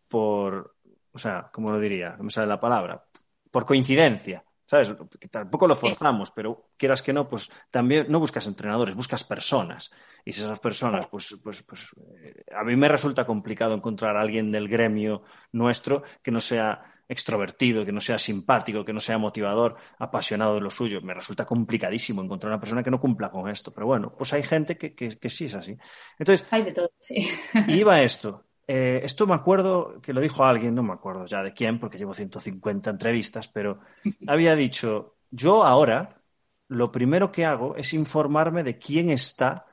[0.08, 0.76] por,
[1.12, 2.16] o sea, ¿cómo lo diría?
[2.16, 3.04] No me sale la palabra,
[3.50, 4.94] por coincidencia, ¿sabes?
[5.30, 9.92] tampoco lo forzamos, pero quieras que no, pues también no buscas entrenadores, buscas personas.
[10.24, 14.20] Y si esas personas, pues, pues, pues eh, a mí me resulta complicado encontrar a
[14.20, 19.18] alguien del gremio nuestro que no sea extrovertido, que no sea simpático, que no sea
[19.18, 21.00] motivador, apasionado de lo suyo.
[21.00, 23.72] Me resulta complicadísimo encontrar una persona que no cumpla con esto.
[23.72, 25.76] Pero bueno, pues hay gente que, que sí es así.
[26.18, 27.28] Entonces, hay de todo, sí.
[27.68, 28.45] Iba esto.
[28.68, 31.98] Eh, esto me acuerdo que lo dijo alguien, no me acuerdo ya de quién, porque
[31.98, 33.80] llevo 150 entrevistas, pero
[34.26, 36.20] había dicho, yo ahora
[36.68, 39.66] lo primero que hago es informarme de quién está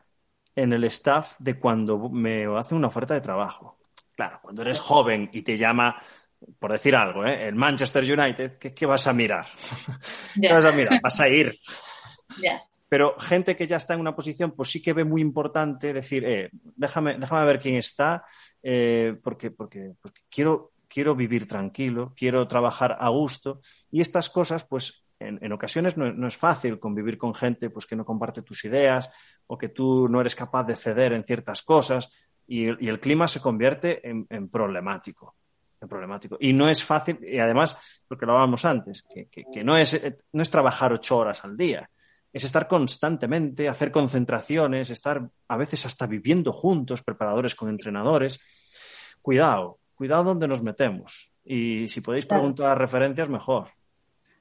[0.56, 3.80] en el staff de cuando me hacen una oferta de trabajo.
[4.16, 6.00] Claro, cuando eres joven y te llama,
[6.60, 7.48] por decir algo, ¿eh?
[7.48, 9.48] el Manchester United, ¿qué, vas a mirar?
[10.40, 11.02] ¿Qué vas a mirar?
[11.02, 11.60] Vas a ir.
[12.94, 16.24] Pero gente que ya está en una posición, pues sí que ve muy importante decir,
[16.26, 18.24] eh, déjame, déjame ver quién está,
[18.62, 19.96] eh, porque, porque,
[20.30, 26.28] quiero, quiero vivir tranquilo, quiero trabajar a gusto y estas cosas, pues en, ocasiones no,
[26.28, 29.10] es fácil convivir con gente pues, que no comparte tus ideas
[29.48, 32.12] o que tú no eres capaz de ceder en ciertas cosas
[32.46, 35.36] y, el clima se convierte en, problemático.
[35.80, 36.38] Problemático.
[36.40, 40.44] Y no es fácil, y además, porque lo hablábamos antes, que, que, no, es, no
[40.44, 41.90] es trabajar ocho horas al día,
[42.34, 48.42] es estar constantemente, hacer concentraciones, estar a veces hasta viviendo juntos, preparadores con entrenadores.
[49.22, 51.34] Cuidado, cuidado donde nos metemos.
[51.46, 53.70] Y si podéis preguntar referencias, mejor.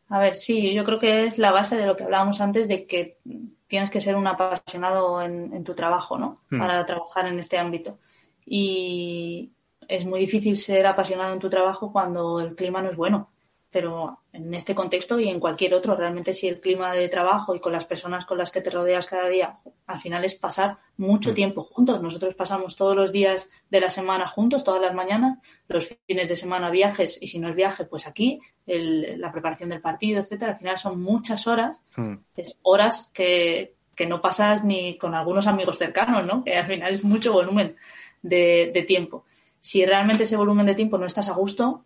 [0.08, 2.86] A ver, sí, yo creo que es la base de lo que hablábamos antes de
[2.86, 3.18] que
[3.66, 6.40] tienes que ser un apasionado en, tu trabajo, ¿no?
[6.50, 6.58] Hmm.
[6.58, 7.98] Para trabajar en este ámbito.
[8.44, 9.52] Y
[9.86, 13.28] es muy difícil ser apasionado en tu trabajo cuando el clima no es bueno
[13.72, 17.60] pero en este contexto y en cualquier otro, realmente si el clima de trabajo y
[17.60, 21.32] con las personas con las que te rodeas cada día, al final es pasar mucho
[21.32, 21.34] mm.
[21.34, 22.02] tiempo juntos.
[22.02, 26.36] Nosotros pasamos todos los días de la semana juntos, todas las mañanas, los fines de
[26.36, 30.52] semana viajes y si no es viaje, pues aquí, la preparación del partido, etcétera.
[30.52, 32.14] Al final son muchas horas, mm.
[32.36, 36.42] es horas que, que, no pasas ni con algunos amigos cercanos, ¿no?
[36.42, 37.76] Que al final es mucho volumen
[38.22, 39.26] de, de tiempo.
[39.60, 41.84] Si realmente ese volumen de tiempo no estás a gusto,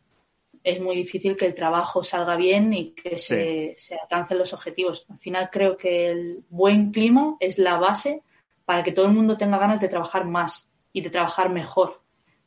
[0.66, 5.06] es muy difícil que el trabajo salga bien y que se, alcancen los objetivos.
[5.08, 8.24] Al final creo que el buen clima es la base
[8.64, 12.02] para que todo el mundo tenga ganas de trabajar más y de trabajar mejor.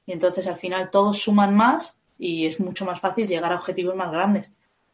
[0.05, 3.95] Y entonces al final todos suman más y es mucho más fácil llegar a objetivos
[3.95, 4.51] más grandes.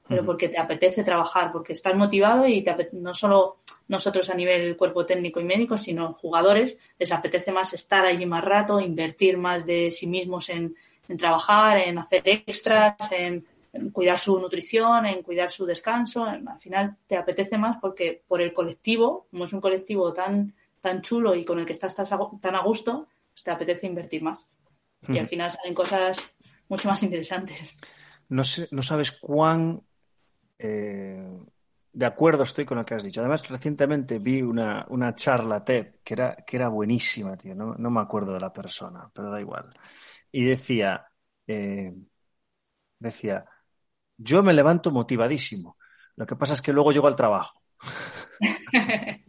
[0.08, 3.56] Pero porque te apetece trabajar, porque estás motivado y no solo
[3.88, 8.46] nosotros a nivel cuerpo técnico y médico, sino jugadores, les apetece más estar allí más
[8.46, 10.76] rato, invertir más de sí mismos en,
[11.08, 13.46] en trabajar, en hacer extras, en,
[13.92, 16.24] cuidar su nutrición, en cuidar su descanso.
[16.24, 21.02] al final te apetece más porque por el colectivo, como es un colectivo tan, tan
[21.02, 24.48] chulo y con el que estás tan a gusto, pues te apetece invertir más.
[25.08, 26.32] Y al final salen cosas
[26.70, 27.76] mucho más interesantes.
[28.30, 29.84] No, no sabes cuán
[30.58, 31.38] eh,
[31.92, 33.20] de acuerdo estoy con lo que has dicho.
[33.20, 37.56] Además, recientemente vi una, una charla TED que era, que era buenísima, tío.
[37.56, 39.74] No, no me acuerdo de la persona, pero da igual
[40.36, 41.08] y decía,
[41.48, 41.94] eh,
[43.00, 43.46] decía,
[44.18, 45.78] yo me levanto motivadísimo.
[46.18, 47.62] Lo que pasa es que luego llego al trabajo.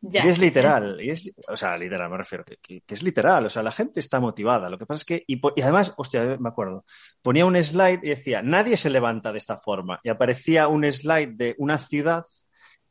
[0.00, 3.50] y es literal, y es, o sea, literal, me refiero, que, que, es literal, o
[3.50, 4.70] sea, la gente está motivada.
[4.70, 6.84] Lo que pasa es que, y, y, además, hostia, me acuerdo,
[7.20, 9.98] ponía un slide y decía, nadie se levanta de esta forma.
[10.04, 12.24] Y aparecía un slide de una ciudad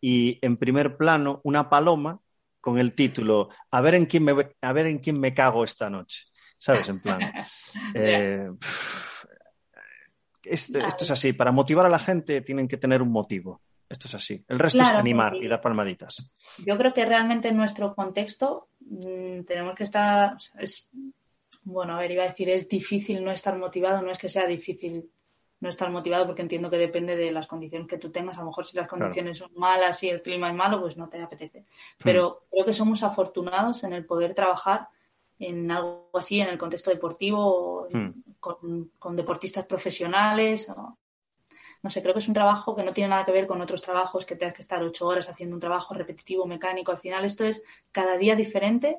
[0.02, 2.20] y en primer plano una paloma
[2.60, 5.90] con el título, a ver en quién me, a ver en quién me cago esta
[5.90, 6.31] noche.
[6.62, 6.90] ¿Sabes?
[6.90, 7.20] En plan.
[7.96, 8.48] eh,
[10.44, 13.62] esto, esto, es así, para motivar a la gente tienen que tener un motivo.
[13.90, 14.46] Esto es así.
[14.48, 16.32] El resto claro, es animar y dar palmaditas.
[16.64, 20.38] Yo creo que realmente en nuestro contexto mmm, tenemos que estar.
[20.60, 20.88] Es,
[21.64, 24.46] bueno, a ver, iba a decir, es difícil no estar motivado, no es que sea
[24.46, 25.10] difícil
[25.62, 28.38] no estar motivado porque entiendo que depende de las condiciones que tú tengas.
[28.38, 29.52] A lo mejor si las condiciones claro.
[29.52, 31.66] son malas y el clima es malo, pues no te apetece.
[32.04, 32.50] Pero hmm.
[32.52, 34.90] creo que somos afortunados en el poder trabajar
[35.42, 38.10] en algo así, en el contexto deportivo, hmm.
[38.40, 40.70] con, con, deportistas profesionales.
[40.70, 40.98] O,
[41.82, 43.82] no sé, creo que es un trabajo que no tiene nada que ver con otros
[43.82, 46.92] trabajos que tengas que estar ocho horas haciendo un trabajo repetitivo, mecánico.
[46.92, 48.98] Al final esto es cada día diferente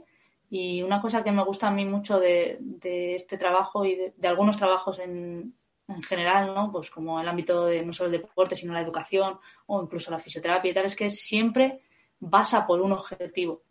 [0.51, 4.14] y una cosa que me gusta a mí mucho de, de este trabajo y de,
[4.16, 5.55] de algunos trabajos en,
[5.86, 6.72] en, general, ¿no?
[6.72, 10.18] Pues como el ámbito de no solo el deporte, sino la educación o incluso la
[10.18, 11.82] fisioterapia y tal, es que siempre
[12.18, 13.62] basa por un objetivo.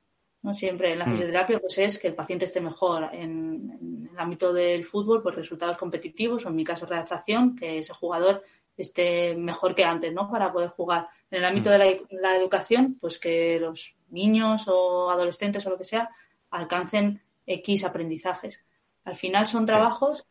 [0.43, 0.53] ¿No?
[0.53, 3.09] Siempre en la fisioterapia pues es que el paciente esté mejor.
[3.13, 7.79] En, en, el ámbito del fútbol, pues resultados competitivos, o en mi caso redactación, que
[7.79, 8.43] ese jugador
[8.77, 10.29] esté mejor que antes, ¿no?
[10.29, 11.07] Para poder jugar.
[11.29, 15.77] En el ámbito de la, la, educación, pues que los niños o adolescentes o lo
[15.77, 16.09] que sea
[16.49, 18.63] alcancen X aprendizajes.
[19.03, 20.25] Al final son trabajos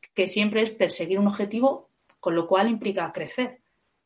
[0.00, 0.10] sí.
[0.14, 1.90] que siempre es perseguir un objetivo,
[2.20, 3.60] con lo cual implica crecer.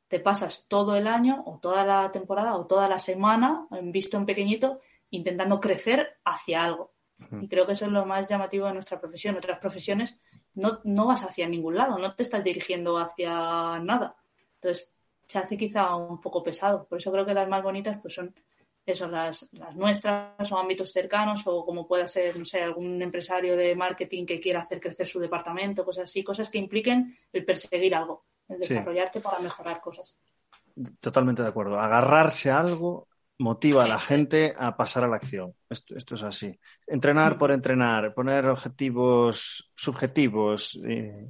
[0.08, 4.26] Te pasas todo el año o toda la temporada o toda la semana, visto en
[4.26, 4.80] pequeñito,
[5.11, 6.92] intentando crecer hacia algo.
[7.42, 9.36] Y creo que eso es lo más llamativo de nuestra profesión.
[9.36, 10.18] Otras profesiones
[10.54, 14.16] no, no vas hacia ningún lado, no te estás dirigiendo hacia nada.
[14.54, 14.90] Entonces,
[15.26, 16.86] se hace quizá un poco pesado.
[16.86, 18.34] Por eso creo que las más bonitas pues son
[18.86, 23.56] eso, las, las nuestras o ámbitos cercanos o como pueda ser, no sé, algún empresario
[23.56, 27.94] de marketing que quiera hacer crecer su departamento, cosas así, cosas que impliquen el perseguir
[27.94, 29.22] algo, el desarrollarte sí.
[29.22, 30.16] para mejorar cosas.
[31.00, 31.78] Totalmente de acuerdo.
[31.78, 33.06] Agarrarse a algo
[33.41, 35.55] motiva a la gente a pasar a la acción.
[35.68, 36.59] Esto, esto es así.
[36.86, 41.26] Entrenar por entrenar, poner objetivos subjetivos eh,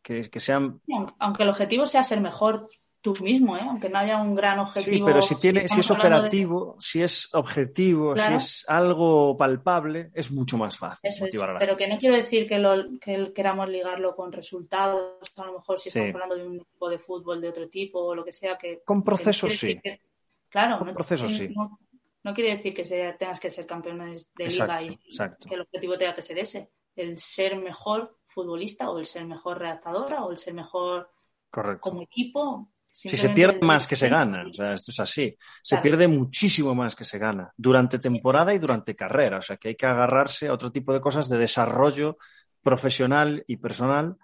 [0.00, 0.80] que, que, sean.
[1.18, 2.68] Aunque el objetivo sea ser mejor
[3.00, 3.62] tú mismo, ¿eh?
[3.62, 4.96] aunque no haya un gran objetivo.
[4.96, 6.80] Sí, pero si, tiene, si, si es operativo, de...
[6.80, 8.30] si es objetivo, claro.
[8.30, 11.50] si es algo palpable, es mucho más fácil Eso motivar es.
[11.50, 11.84] a la Pero gente.
[11.84, 15.90] que no quiero decir que, lo, que queramos ligarlo con resultados, a lo mejor si
[15.90, 15.98] sí.
[15.98, 18.56] estamos hablando de un equipo de fútbol de otro tipo o lo que sea.
[18.56, 19.78] que Con procesos sí.
[19.80, 20.00] Que,
[20.48, 21.52] Claro, no, proceso, sí.
[21.54, 21.78] no,
[22.22, 25.48] no, quiere decir que sea, tengas que ser campeones de exacto, liga y exacto.
[25.48, 29.58] que el objetivo tenga que ser ese, el ser mejor futbolista o el ser mejor
[29.58, 31.10] redactadora o el ser mejor
[31.50, 31.80] Correcto.
[31.80, 32.72] como equipo.
[32.90, 35.36] Si se pierde más que se gana, o sea, esto es así.
[35.62, 35.82] Se claro.
[35.82, 39.74] pierde muchísimo más que se gana durante temporada y durante carrera, o sea, que hay
[39.76, 42.16] que agarrarse a otro tipo de cosas de desarrollo
[42.60, 44.16] profesional y personal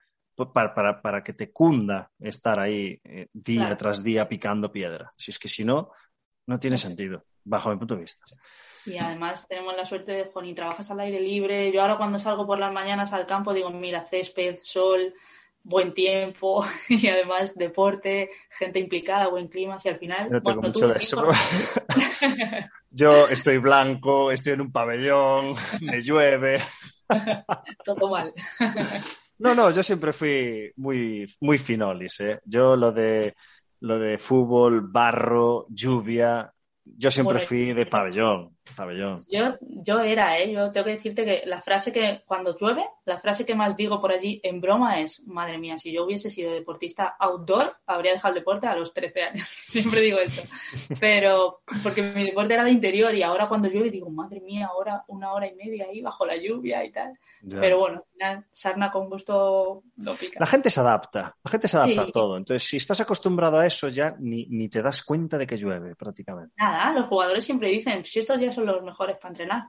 [0.52, 3.76] para, para, para, que te cunda estar ahí eh, día claro.
[3.76, 5.12] tras día picando piedra.
[5.16, 5.92] Si es que si no,
[6.46, 8.24] no tiene sentido, bajo mi punto de vista.
[8.86, 11.72] Y además tenemos la suerte de, Juan, y trabajas al aire libre.
[11.72, 15.14] Yo ahora cuando salgo por las mañanas al campo digo, mira, césped, sol,
[15.62, 19.78] buen tiempo y además deporte, gente implicada, buen clima.
[19.82, 20.30] Y al final...
[20.30, 21.28] Yo tengo bueno, mucho de eso.
[22.90, 26.60] Yo estoy blanco, estoy en un pabellón, me llueve.
[27.84, 28.32] Todo mal.
[29.38, 32.40] No, no, yo siempre fui muy, muy finolis, ¿eh?
[32.44, 33.34] Yo lo de,
[33.80, 36.52] lo de fútbol, barro, lluvia,
[36.84, 39.22] yo siempre fui de pabellón, pabellón.
[39.28, 40.52] Yo, yo era, ¿eh?
[40.52, 44.00] Yo tengo que decirte que la frase que, cuando llueve, la frase que más digo
[44.00, 48.34] por allí en broma es, madre mía, si yo hubiese sido deportista outdoor, habría dejado
[48.34, 49.48] el deporte a los 13 años.
[49.50, 50.42] Siempre digo esto.
[50.98, 55.04] Pero, porque mi deporte era de interior y ahora cuando llueve digo, madre mía, ahora
[55.08, 57.18] una hora y media ahí bajo la lluvia y tal.
[57.42, 57.60] Ya.
[57.60, 60.40] Pero bueno, al final, sarna con gusto lo pica.
[60.40, 62.08] La gente se adapta, la gente se adapta sí.
[62.08, 62.36] a todo.
[62.36, 65.94] Entonces, si estás acostumbrado a eso, ya ni, ni te das cuenta de que llueve
[65.94, 66.54] prácticamente.
[66.58, 69.68] Nada, los jugadores siempre dicen, si estos días son los mejores para entrenar.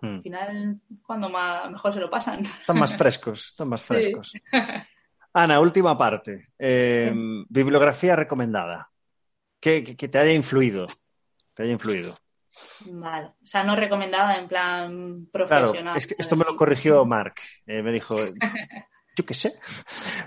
[0.00, 0.16] Hmm.
[0.16, 2.40] Al final, cuando más, mejor se lo pasan.
[2.40, 4.30] Están más frescos, están más frescos.
[4.30, 4.40] Sí.
[5.34, 6.48] Ana, última parte.
[6.58, 7.44] Eh, sí.
[7.48, 8.90] Bibliografía recomendada.
[9.58, 10.88] Que, que, que, te haya influido.
[11.54, 12.16] Te haya influido.
[12.90, 13.28] Vale.
[13.28, 15.72] O sea, no recomendada en plan profesional.
[15.72, 17.34] Claro, es que esto me lo corrigió Mark.
[17.66, 18.16] Eh, me dijo,
[19.16, 19.52] yo qué sé,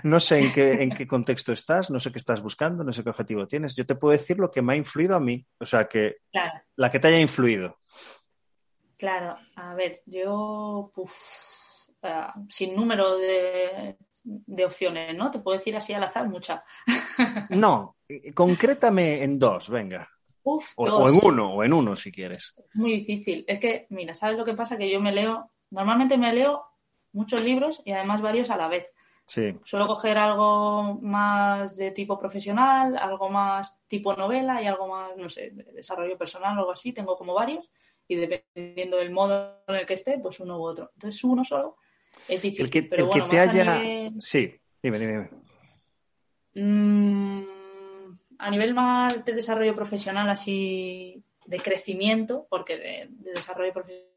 [0.04, 3.02] no sé en qué, en qué contexto estás, no sé qué estás buscando, no sé
[3.02, 3.74] qué objetivo tienes.
[3.74, 6.60] Yo te puedo decir lo que me ha influido a mí, o sea, que claro.
[6.76, 7.78] la que te haya influido.
[8.96, 11.12] Claro, a ver, yo uf,
[12.02, 15.30] uh, sin número de, de, opciones, ¿no?
[15.30, 16.64] Te puedo decir así al azar mucha.
[17.50, 17.96] no,
[18.34, 20.08] concrétame en dos, venga.
[20.44, 20.60] o,
[21.08, 22.54] en uno, o en uno si quieres.
[22.74, 23.44] muy difícil.
[23.48, 24.78] Es que, mira, ¿sabes lo que pasa?
[24.78, 26.64] Que yo me leo, normalmente me leo
[27.16, 28.92] muchos libros y además varios a la vez.
[29.26, 29.56] Sí.
[29.64, 35.28] Suelo coger algo más de tipo profesional, algo más tipo novela y algo más, no
[35.28, 36.92] sé, de desarrollo personal o algo así.
[36.92, 37.68] Tengo como varios
[38.06, 40.90] y dependiendo del modo en el que esté, pues uno u otro.
[40.94, 41.76] Entonces, uno solo
[42.28, 42.66] es difícil.
[42.66, 43.64] El que, pero el que bueno, te más haya...
[43.82, 45.12] nivel- Sí, dime, dime.
[45.12, 45.30] dime.
[46.54, 47.42] Mm,
[48.38, 54.12] a nivel más de desarrollo profesional, así de crecimiento, porque de, de desarrollo profesional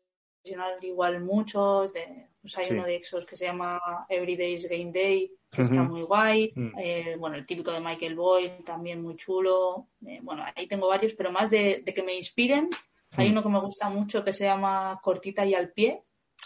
[0.81, 2.73] igual muchos, de, pues hay Sí.
[2.73, 3.79] uno de Exos que se llama
[4.09, 6.71] Everyday's Game Day, que está muy guay, Mm.
[6.79, 11.13] Eh, bueno, el típico de Michael Boyle, también muy chulo, Eh, bueno, ahí tengo varios,
[11.13, 12.69] pero más de, de que me inspiren,
[13.17, 13.31] hay Mm.
[13.33, 16.03] uno que me gusta mucho que se llama Cortita y al pie,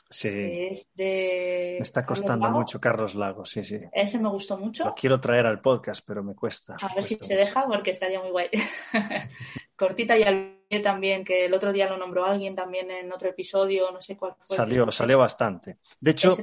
[0.09, 1.75] Sí, es de...
[1.79, 2.59] me está Carlos costando Lago.
[2.59, 3.79] mucho Carlos Lago, sí, sí.
[3.91, 4.85] Ese me gustó mucho.
[4.85, 6.75] Lo quiero traer al podcast, pero me cuesta.
[6.81, 8.49] A ver si se deja porque estaría muy guay.
[9.75, 13.29] Cortita y al pie también, que el otro día lo nombró alguien también en otro
[13.29, 14.55] episodio, no sé cuál fue.
[14.55, 15.77] Salió, salió bastante.
[15.99, 16.35] De hecho,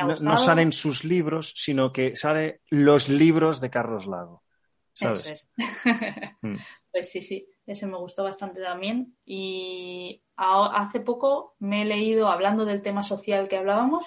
[0.00, 4.42] no, no salen sus libros, sino que salen los libros de Carlos Lago.
[4.94, 5.20] ¿Sabes?
[5.20, 5.50] Eso es.
[6.42, 6.56] Mm.
[6.90, 9.16] Pues sí, sí, ese me gustó bastante también.
[9.24, 14.04] Y a- hace poco me he leído, hablando del tema social que hablábamos,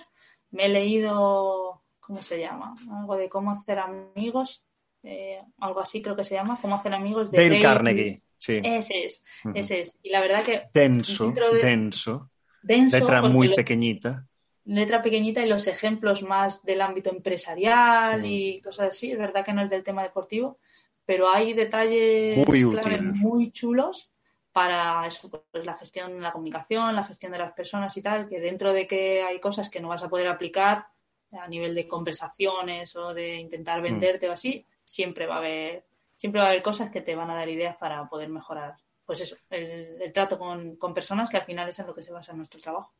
[0.52, 2.76] me he leído, ¿cómo se llama?
[2.92, 4.64] Algo de cómo hacer amigos,
[5.02, 8.62] eh, algo así creo que se llama, cómo hacer amigos de Dale Dale- Carnegie, sí.
[8.64, 9.24] Ese es,
[9.54, 9.98] ese es.
[10.04, 12.30] Y la verdad que Denso, de- denso.
[12.62, 14.28] denso, Letra muy lo- pequeñita.
[14.66, 18.26] letra pequeñita y los ejemplos más del ámbito empresarial Mm.
[18.26, 19.12] y cosas así.
[19.12, 20.58] Es verdad que no es del tema deportivo,
[21.06, 24.12] pero hay detalles Muy clave muy chulos
[24.52, 28.28] para eso, pues, la gestión de la comunicación, la gestión de las personas y tal,
[28.28, 30.88] que dentro de que hay cosas que no vas a poder aplicar
[31.34, 35.86] a nivel de conversaciones o de intentar venderte o así, siempre va a haber
[36.18, 39.22] siempre va a haber cosas que te van a dar ideas para poder mejorar pues
[39.22, 42.12] eso, el, el trato con, con personas que al final es en lo que se
[42.12, 42.94] basa nuestro trabajo.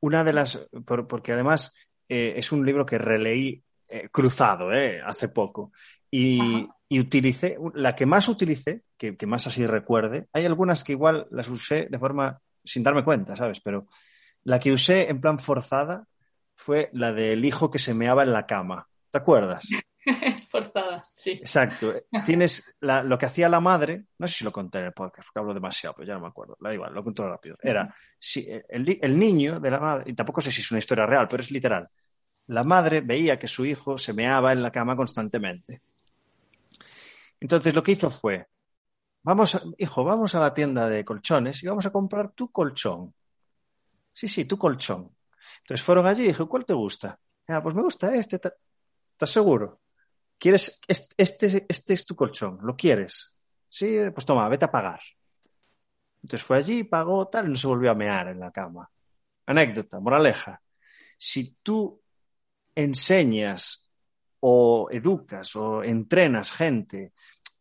[0.00, 1.74] Una de las, por- porque además
[2.08, 5.72] eh, es un libro que releí eh, cruzado eh, hace poco
[6.10, 10.92] y, y utilicé, la que más utilicé, que, que más así recuerde, hay algunas que
[10.92, 13.60] igual las usé de forma sin darme cuenta, ¿sabes?
[13.60, 13.88] Pero
[14.44, 16.06] la que usé en plan forzada
[16.54, 18.88] fue la del hijo que se meaba en la cama.
[19.10, 19.68] ¿Te acuerdas?
[21.14, 21.30] Sí.
[21.32, 21.94] Exacto.
[22.24, 25.26] Tienes la- lo que hacía la madre, no sé si lo conté en el podcast,
[25.28, 26.56] porque hablo demasiado, pero ya no me acuerdo.
[26.60, 27.56] Da igual, lo cuento rápido.
[27.62, 30.78] Era si, el, ni- el niño de la madre, y tampoco sé si es una
[30.78, 31.88] historia real, pero es literal.
[32.48, 35.82] La madre veía que su hijo se meaba en la cama constantemente.
[37.40, 38.46] Entonces lo que hizo fue,
[39.22, 43.14] vamos, hijo, vamos a la tienda de colchones y vamos a comprar tu colchón.
[44.12, 45.14] Sí, sí, tu colchón.
[45.60, 47.18] Entonces fueron allí y dijo, ¿cuál te gusta?
[47.46, 48.36] Ah, pues me gusta este.
[48.36, 49.80] ¿Estás seguro?
[50.38, 52.58] ¿Quieres este, este, es tu colchón?
[52.62, 53.36] ¿Lo quieres?
[53.68, 55.00] Sí, pues toma, vete a pagar.
[56.22, 58.90] Entonces fue allí, pagó tal y no se volvió a mear en la cama.
[59.46, 60.60] Anécdota, moraleja.
[61.16, 62.00] Si tú
[62.74, 63.90] enseñas
[64.40, 67.12] o educas o entrenas gente,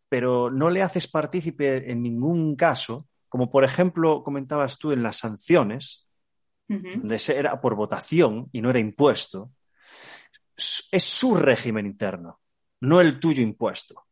[0.09, 5.17] pero no le haces partícipe en ningún caso, como por ejemplo comentabas tú en las
[5.17, 6.07] sanciones,
[6.69, 6.99] Ujú.
[6.99, 9.51] donde se- era por votación y no era impuesto,
[10.55, 12.39] es su régimen interno,
[12.81, 14.05] no el tuyo impuesto.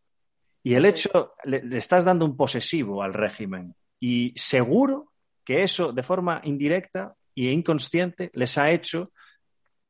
[0.63, 5.11] Y el hecho, le, le estás dando un posesivo al régimen y seguro
[5.43, 9.11] que eso de forma indirecta e inconsciente les ha hecho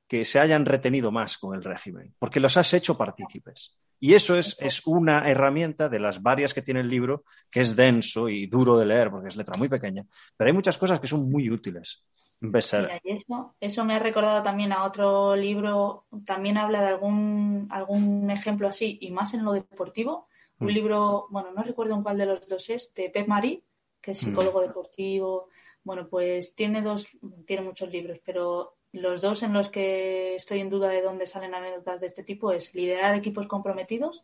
[0.08, 3.78] que se hayan retenido más con el régimen, porque los has hecho partícipes.
[4.00, 7.76] Y eso es, es una herramienta de las varias que tiene el libro, que es
[7.76, 10.04] denso y duro de leer, porque es letra muy pequeña,
[10.38, 12.06] pero hay muchas cosas que son muy útiles.
[12.40, 12.88] Un.
[12.88, 17.68] Mira, y eso, eso me ha recordado también a otro libro, también habla de algún,
[17.72, 20.28] algún ejemplo así, y más en lo deportivo.
[20.60, 20.70] Un Mm.
[20.72, 23.64] libro, bueno, no recuerdo en cuál de los dos es, de Pep Marí,
[24.02, 25.50] que es psicólogo deportivo.
[25.84, 27.10] Bueno, pues tiene dos,
[27.46, 31.54] tiene muchos libros, pero los dos en los que estoy en duda de dónde salen
[31.54, 34.24] anécdotas de este tipo es Liderar equipos comprometidos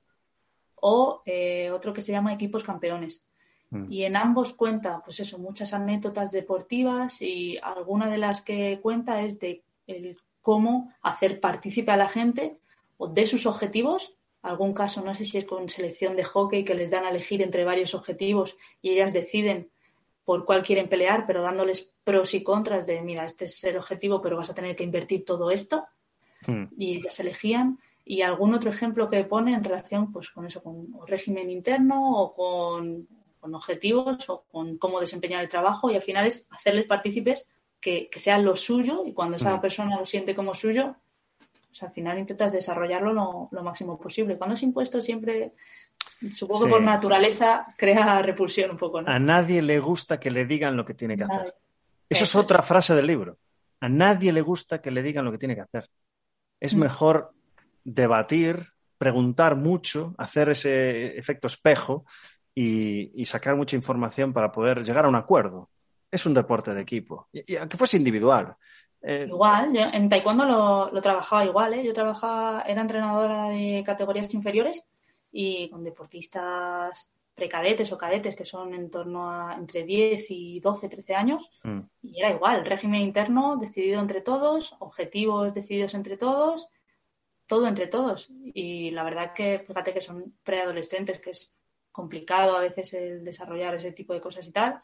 [0.76, 3.24] o eh, otro que se llama Equipos campeones.
[3.72, 3.92] Mm.
[3.92, 9.22] Y en ambos cuenta, pues eso, muchas anécdotas deportivas y alguna de las que cuenta
[9.22, 12.60] es de el cómo hacer partícipe a la gente
[12.98, 14.14] o de sus objetivos.
[14.44, 17.42] Algún caso, no sé si es con selección de hockey que les dan a elegir
[17.42, 19.70] entre varios objetivos y ellas deciden
[20.24, 24.22] por cuál quieren pelear, pero dándoles pros y contras de, mira, este es el objetivo,
[24.22, 25.88] pero vas a tener que invertir todo esto
[26.48, 26.64] Mm.
[26.78, 27.80] y ellas elegían.
[28.04, 32.34] Y algún otro ejemplo que pone en relación pues, con eso, con régimen interno o
[32.34, 33.08] con,
[33.42, 37.46] con objetivos o con cómo desempeñar el trabajo y al final es hacerles partícipes
[37.82, 39.62] que, que sea lo suyo y cuando esa Mm.
[39.62, 40.96] persona lo siente como suyo,
[41.72, 44.38] sea, al final intentas desarrollarlo lo, máximo posible.
[44.38, 45.54] Cuando es impuesto siempre,
[46.32, 49.00] supongo que por naturaleza, crea repulsión un poco.
[49.00, 51.56] A nadie le gusta que le digan lo que tiene que hacer.
[52.10, 53.38] Eso es otra frase del libro.
[53.80, 55.90] A nadie le gusta que le digan lo que tiene que hacer.
[56.60, 56.80] Es mm.
[56.80, 57.34] mejor
[57.84, 58.68] debatir,
[58.98, 62.06] preguntar mucho, hacer ese efecto espejo
[62.54, 65.70] y, sacar mucha información para poder llegar a un acuerdo.
[66.10, 68.56] Es un deporte de equipo, y, aunque fuese individual.
[69.02, 70.46] Eh, igual, yo en taekwondo
[70.92, 71.84] lo, trabajaba igual, ¿eh?
[71.84, 74.86] yo trabajaba, era entrenadora de categorías inferiores
[75.32, 80.90] y con deportistas precadetes o cadetes que son en torno a entre 10 y 12,
[80.90, 81.80] 13 años mm.
[82.04, 86.68] y era igual, régimen interno decidido entre todos, objetivos decididos entre todos,
[87.48, 91.54] todo entre todos y la verdad que fíjate que son preadolescentes que es
[91.92, 94.82] complicado a veces el desarrollar ese tipo de cosas y tal.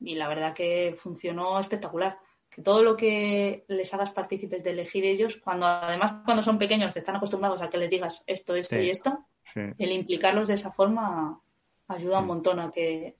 [0.00, 2.18] Y la verdad que funcionó espectacular.
[2.48, 6.92] Que todo lo que les hagas partícipes de elegir ellos, cuando además cuando son pequeños,
[6.92, 10.70] que están acostumbrados a que les digas esto, esto y esto, el implicarlos de esa
[10.70, 11.40] forma
[11.88, 13.16] ayuda un montón a que,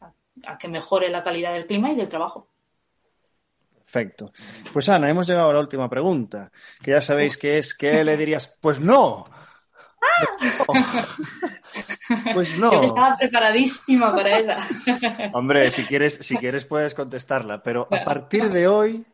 [0.47, 2.49] a que mejore la calidad del clima y del trabajo.
[3.75, 4.33] Perfecto.
[4.73, 6.51] Pues Ana, hemos llegado a la última pregunta,
[6.83, 8.59] que ya sabéis que es, ¿qué le dirías?
[8.61, 9.25] Pues no.
[12.35, 12.73] Pues no.
[12.73, 14.69] Yo estaba preparadísima para esa.
[15.33, 19.05] Hombre, si quieres, si quieres puedes contestarla, pero a partir de hoy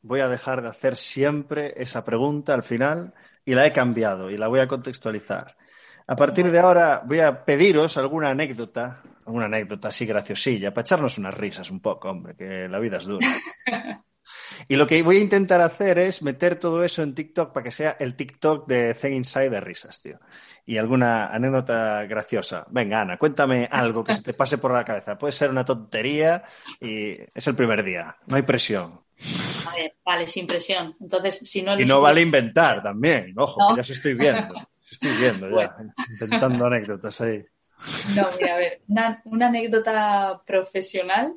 [0.00, 3.12] voy a dejar de hacer siempre esa pregunta al final
[3.44, 5.56] y la he cambiado y la voy a contextualizar.
[6.06, 11.18] A partir de ahora voy a pediros alguna anécdota, alguna anécdota así graciosilla, para echarnos
[11.18, 13.26] unas risas un poco, hombre, que la vida es dura.
[14.68, 17.70] Y lo que voy a intentar hacer es meter todo eso en TikTok para que
[17.70, 20.18] sea el TikTok de Zen Inside de risas, tío.
[20.64, 22.66] Y alguna anécdota graciosa.
[22.70, 25.16] Venga, Ana, cuéntame algo que se te pase por la cabeza.
[25.16, 26.42] Puede ser una tontería
[26.80, 28.16] y es el primer día.
[28.26, 29.00] No hay presión.
[30.04, 30.96] vale, sin presión.
[31.00, 31.78] Entonces, si no...
[31.78, 33.32] Y no vale inventar también.
[33.36, 34.54] Ojo, que ya se estoy viendo.
[34.90, 35.76] estoy viendo ya,
[36.10, 37.44] intentando anécdotas ahí.
[38.16, 38.80] No, mira, a ver,
[39.24, 41.34] una anécdota profesional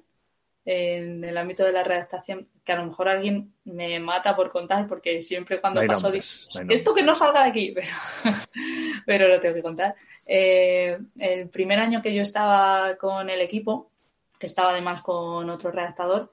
[0.66, 4.88] en el ámbito de la redactación que a lo mejor alguien me mata por contar
[4.88, 7.74] porque siempre cuando paso esto que no salga de aquí,
[9.08, 9.96] pero, lo tengo que contar.
[10.24, 13.90] Eh, el primer año que yo estaba con el equipo,
[14.38, 16.32] que estaba además con otro redactador,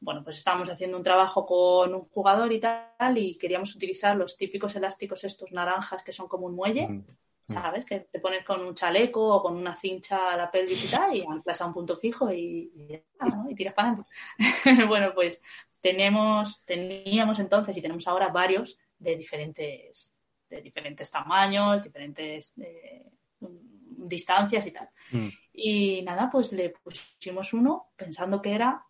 [0.00, 4.38] bueno, pues estábamos haciendo un trabajo con un jugador y tal, y queríamos utilizar los
[4.38, 6.88] típicos elásticos estos naranjas que son como un muelle.
[6.88, 7.04] Mm.
[7.46, 7.84] ¿sabes?
[7.84, 11.16] Que te pones con un chaleco o con una cincha a la pelvis y tal,
[11.16, 14.10] y anclas a un punto fijo y, y, tiras para adelante.
[14.88, 15.42] bueno, pues
[15.84, 20.14] tenemos, teníamos entonces y tenemos ahora varios de diferentes,
[20.48, 23.04] de diferentes tamaños, diferentes eh,
[23.38, 24.88] distancias y tal.
[25.10, 25.28] Mm.
[25.52, 28.82] Y nada, pues le pusimos uno pensando que era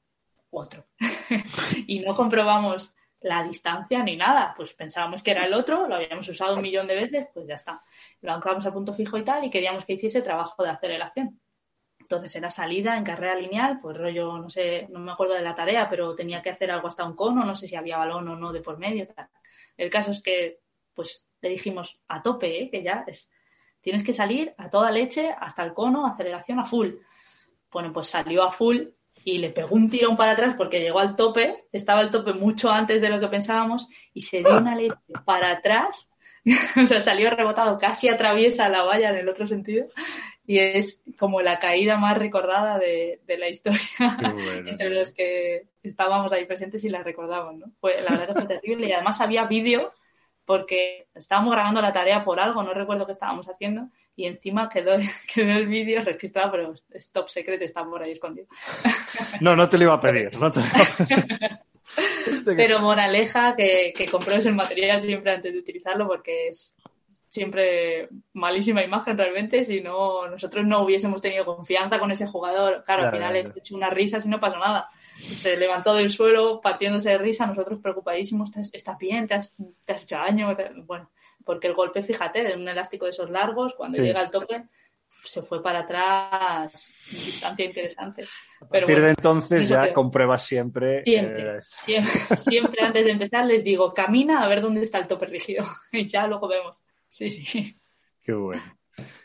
[0.50, 0.86] otro.
[1.88, 4.54] y no comprobamos la distancia ni nada.
[4.56, 7.56] Pues pensábamos que era el otro, lo habíamos usado un millón de veces, pues ya
[7.56, 7.82] está.
[8.20, 11.40] Lo anclamos a punto fijo y tal y queríamos que hiciese trabajo de aceleración.
[12.04, 15.54] Entonces era salida en carrera lineal, pues rollo, no sé, no me acuerdo de la
[15.54, 18.36] tarea, pero tenía que hacer algo hasta un cono, no sé si había balón o
[18.36, 19.08] no de por medio.
[19.08, 19.26] Tal.
[19.78, 20.60] El caso es que,
[20.92, 22.70] pues le dijimos a tope, ¿eh?
[22.70, 23.30] que ya es,
[23.80, 26.90] tienes que salir a toda leche hasta el cono, aceleración a full.
[27.72, 28.82] Bueno, pues salió a full
[29.24, 32.70] y le pegó un tirón para atrás porque llegó al tope, estaba al tope mucho
[32.70, 34.94] antes de lo que pensábamos y se dio una leche
[35.24, 36.10] para atrás,
[36.82, 39.86] o sea, salió rebotado, casi atraviesa la valla en el otro sentido
[40.46, 43.80] y es como la caída más recordada de, la historia
[44.66, 47.66] entre los que estábamos ahí presentes y la recordamos, ¿no?
[47.80, 49.94] Fue, la verdad que fue terrible y además había vídeo
[50.44, 54.96] porque estábamos grabando la tarea por algo, no recuerdo qué estábamos haciendo y encima quedó,
[55.34, 58.48] quedó el vídeo registrado, pero es top secret, está por ahí escondido.
[59.40, 60.30] No, no te lo iba a pedir.
[60.30, 61.64] Este
[62.56, 66.74] pero moraleja que, que compruebes el material siempre antes de utilizarlo porque es
[67.34, 72.84] siempre malísima imagen realmente si no nosotros no hubiésemos tenido confianza con ese jugador.
[72.84, 74.88] Claro, al final he hecho una risa y no pasó nada.
[75.18, 79.26] Se levantó del suelo partiéndose de risa, nosotros preocupadísimos, ¿estás, bien?
[79.26, 79.52] ¿Te has,
[79.84, 80.56] te has hecho daño?
[80.84, 81.10] Bueno,
[81.44, 84.66] porque el golpe, fíjate, de un elástico de esos largos, cuando llega al tope,
[85.24, 88.24] se fue para atrás, distancia interesante.
[88.60, 91.02] A partir de entonces ya compruebas siempre.
[91.04, 95.26] Siempre, siempre, siempre antes de empezar les digo, camina a ver dónde está el tope
[95.26, 96.82] rígido y ya luego vemos.
[97.08, 97.78] Sí, sí.
[98.20, 98.62] Qué bueno.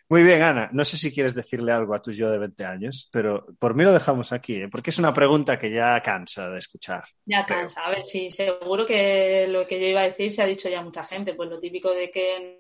[0.10, 0.70] Muy bien, Ana.
[0.74, 3.84] No sé si quieres decirle algo a tu yo de 20 años, pero por mí
[3.84, 4.68] lo dejamos aquí, ¿eh?
[4.68, 7.04] porque es una pregunta que ya cansa de escuchar.
[7.26, 7.82] Ya cansa.
[7.82, 10.82] A ver, sí, seguro que lo que yo iba a decir se ha dicho ya
[10.82, 11.36] mucha gente.
[11.36, 12.59] Pues lo típico de que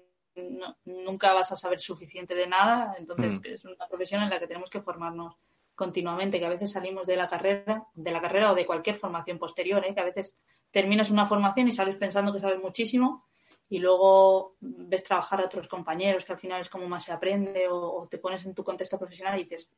[0.86, 2.96] nunca vas a saber suficiente de nada.
[2.98, 3.54] Entonces, mm.
[3.54, 5.36] es una profesión en la que tenemos que formarnos
[5.76, 9.38] continuamente, que a veces salimos de la carrera, de la carrera o de cualquier formación
[9.38, 9.94] posterior, ¿eh?
[9.94, 10.36] que a veces
[10.72, 13.30] terminas una formación y sales pensando que sabes muchísimo
[13.70, 17.68] y luego ves trabajar a otros compañeros, que al final es como más se aprende,
[17.70, 19.70] o, te pones en tu contexto profesional y dices,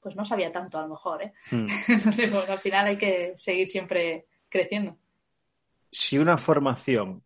[0.00, 1.32] pues no sabía tanto a lo mejor, ¿eh?
[1.50, 1.66] Hmm.
[1.88, 4.96] Entonces, pues, al final hay que seguir siempre creciendo.
[5.90, 7.24] Si una formación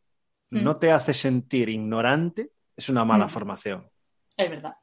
[0.50, 0.62] hmm.
[0.62, 3.30] no te hace sentir ignorante, es una mala hmm.
[3.30, 3.90] formación.
[4.36, 4.74] Es verdad.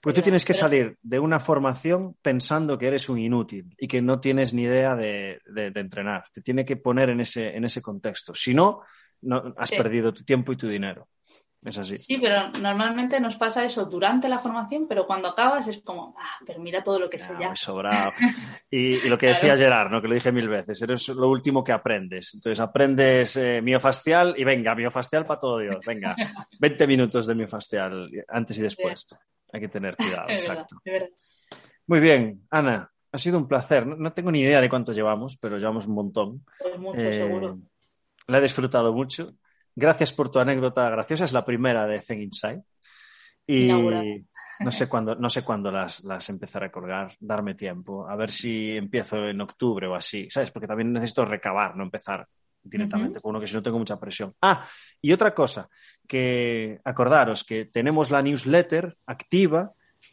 [0.00, 4.00] Porque tú tienes que salir de una formación pensando que eres un inútil y que
[4.00, 5.40] no tienes ni idea de,
[5.74, 6.24] entrenar.
[6.32, 8.32] Te tiene que poner en ese, en ese contexto.
[8.34, 8.82] Si no,
[9.22, 11.08] no has perdido tu tiempo y tu dinero.
[11.62, 11.98] Es así.
[11.98, 16.38] Sí, pero normalmente nos pasa eso durante la formación, pero cuando acabas es como, ah,
[16.46, 17.54] pero mira todo lo que sé ya.
[17.54, 18.12] Sobrado.
[18.72, 20.00] Y, lo que decía Gerard, ¿no?
[20.00, 22.34] que lo dije mil veces, eres lo último que aprendes.
[22.34, 25.76] Entonces aprendes eh, miofascial y venga, miofascial para todo Dios.
[25.84, 26.14] Venga,
[26.60, 29.06] 20 minutos de miofascial antes y después.
[29.52, 30.76] Hay que tener cuidado, exacto.
[31.86, 33.86] Muy bien, Ana, ha sido un placer.
[33.86, 36.44] No, tengo ni idea de cuánto llevamos, pero llevamos un montón.
[36.58, 37.58] Pues mucho, eh, seguro.
[38.28, 39.32] La he disfrutado mucho.
[39.74, 41.24] Gracias por tu anécdota graciosa.
[41.24, 42.62] Es la primera de Zen Inside.
[43.46, 43.68] Y
[44.60, 48.08] no sé cuándo, no sé cuándo las, las empezaré a colgar, darme tiempo.
[48.08, 50.50] A ver si empiezo en octubre o así, ¿sabes?
[50.50, 52.26] Porque también necesito recabar, no empezar
[52.62, 54.34] directamente con uno que si no tengo mucha presión.
[54.42, 54.64] Ah,
[55.00, 55.68] y otra cosa,
[56.06, 59.72] que acordaros que tenemos la newsletter activa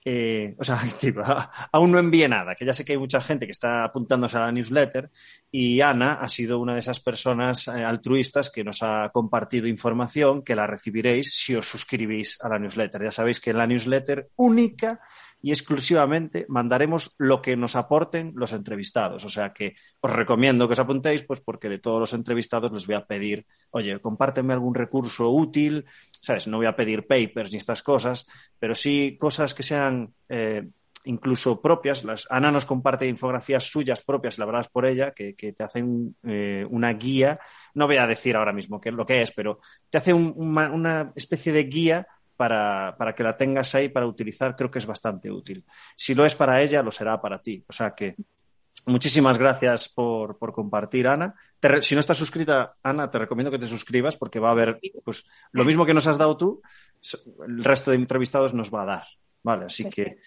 [0.10, 1.51] eh, o sea, activa.
[1.74, 4.41] Aún no envié nada, que ya sé que hay mucha gente que está apuntándose a
[4.41, 5.12] la newsletter
[5.51, 10.43] y Ana ha sido una de esas personas eh, altruistas que nos ha compartido información
[10.43, 13.03] que la recibiréis si os suscribís a la newsletter.
[13.03, 15.01] Ya sabéis que en la newsletter única
[15.47, 19.23] y exclusivamente mandaremos lo que nos aporten los entrevistados.
[19.23, 22.85] O sea que os recomiendo que os apuntéis, pues porque de todos los entrevistados les
[22.85, 26.47] voy a pedir, oye, compárteme algún recurso útil, ¿sabes?
[26.47, 28.27] No voy a pedir papers ni estas cosas,
[28.59, 30.67] pero sí cosas que sean eh,
[31.05, 32.03] incluso propias.
[32.03, 36.91] Las, Ana nos comparte infografías suyas propias, elaboradas por ella, que, te hacen eh, una
[36.91, 37.39] guía.
[37.73, 41.53] No voy a decir ahora mismo qué, lo que es, pero te hace una especie
[41.53, 42.05] de guía
[42.38, 45.65] para, que la tengas ahí para utilizar, creo que es bastante útil.
[45.95, 47.65] Si lo es para ella, lo será para ti.
[47.67, 48.15] O sea que
[48.85, 51.33] muchísimas gracias por, compartir, Ana.
[51.81, 55.25] si no estás suscrita, Ana, te recomiendo que te suscribas porque va a haber pues,
[55.51, 56.61] lo mismo que nos has dado tú,
[57.45, 59.07] el resto de entrevistados nos va a dar.
[59.43, 60.17] Vale, así que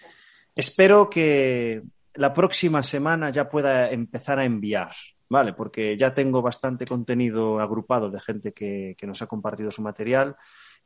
[0.53, 1.81] espero que
[2.15, 4.91] la próxima semana ya pueda empezar a enviar.
[5.29, 9.81] Vale, porque ya tengo bastante contenido agrupado de gente que, que nos ha compartido su
[9.81, 10.35] material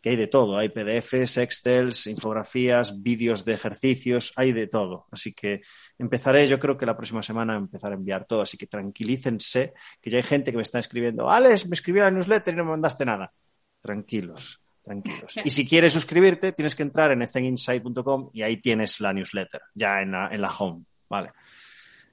[0.01, 0.57] que hay de todo.
[0.57, 5.07] Hay PDFs, Excels, infografías, vídeos de ejercicios, hay de todo.
[5.11, 5.61] Así que
[5.97, 8.41] empezaré, yo creo que la próxima semana a empezar a enviar todo.
[8.41, 12.11] Así que tranquilícense, que ya hay gente que me está escribiendo, Alex, me escribió la
[12.11, 13.31] newsletter y no me mandaste nada.
[13.79, 15.35] Tranquilos, tranquilos.
[15.43, 20.01] Y si quieres suscribirte, tienes que entrar en ethaninsight.com y ahí tienes la newsletter, ya
[20.01, 20.83] en la, en la home.
[21.09, 21.31] Vale.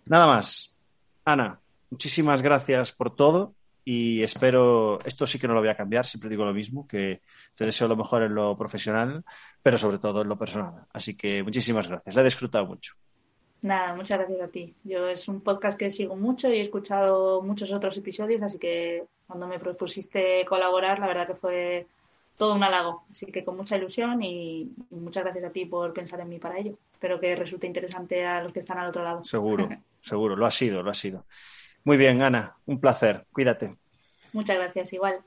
[0.06, 0.78] Nada más.
[1.24, 1.60] Ana,
[1.90, 3.54] muchísimas gracias por todo
[3.84, 7.22] y espero, esto sí que no lo voy a cambiar, siempre digo lo mismo, que
[7.54, 9.24] te deseo lo mejor en lo profesional,
[9.62, 10.86] pero sobre todo en lo personal.
[10.92, 12.94] Así que muchísimas gracias, la he disfrutado mucho.
[13.62, 14.74] Nada, muchas gracias a ti.
[14.82, 19.04] Yo es un podcast que sigo mucho y he escuchado muchos otros episodios, así que
[19.26, 21.86] cuando me propusiste colaborar, la verdad que fue
[22.36, 23.04] todo un halago.
[23.10, 26.58] Así que con mucha ilusión y muchas gracias a ti por pensar en mí para
[26.58, 26.76] ello.
[26.92, 29.22] Espero que resulte interesante a los que están al otro lado.
[29.24, 29.68] Seguro,
[30.00, 31.24] seguro, lo ha sido, lo ha sido.
[31.84, 33.26] Muy bien, Ana, un placer.
[33.32, 33.76] Cuídate.
[34.32, 35.20] Muchas gracias, igual.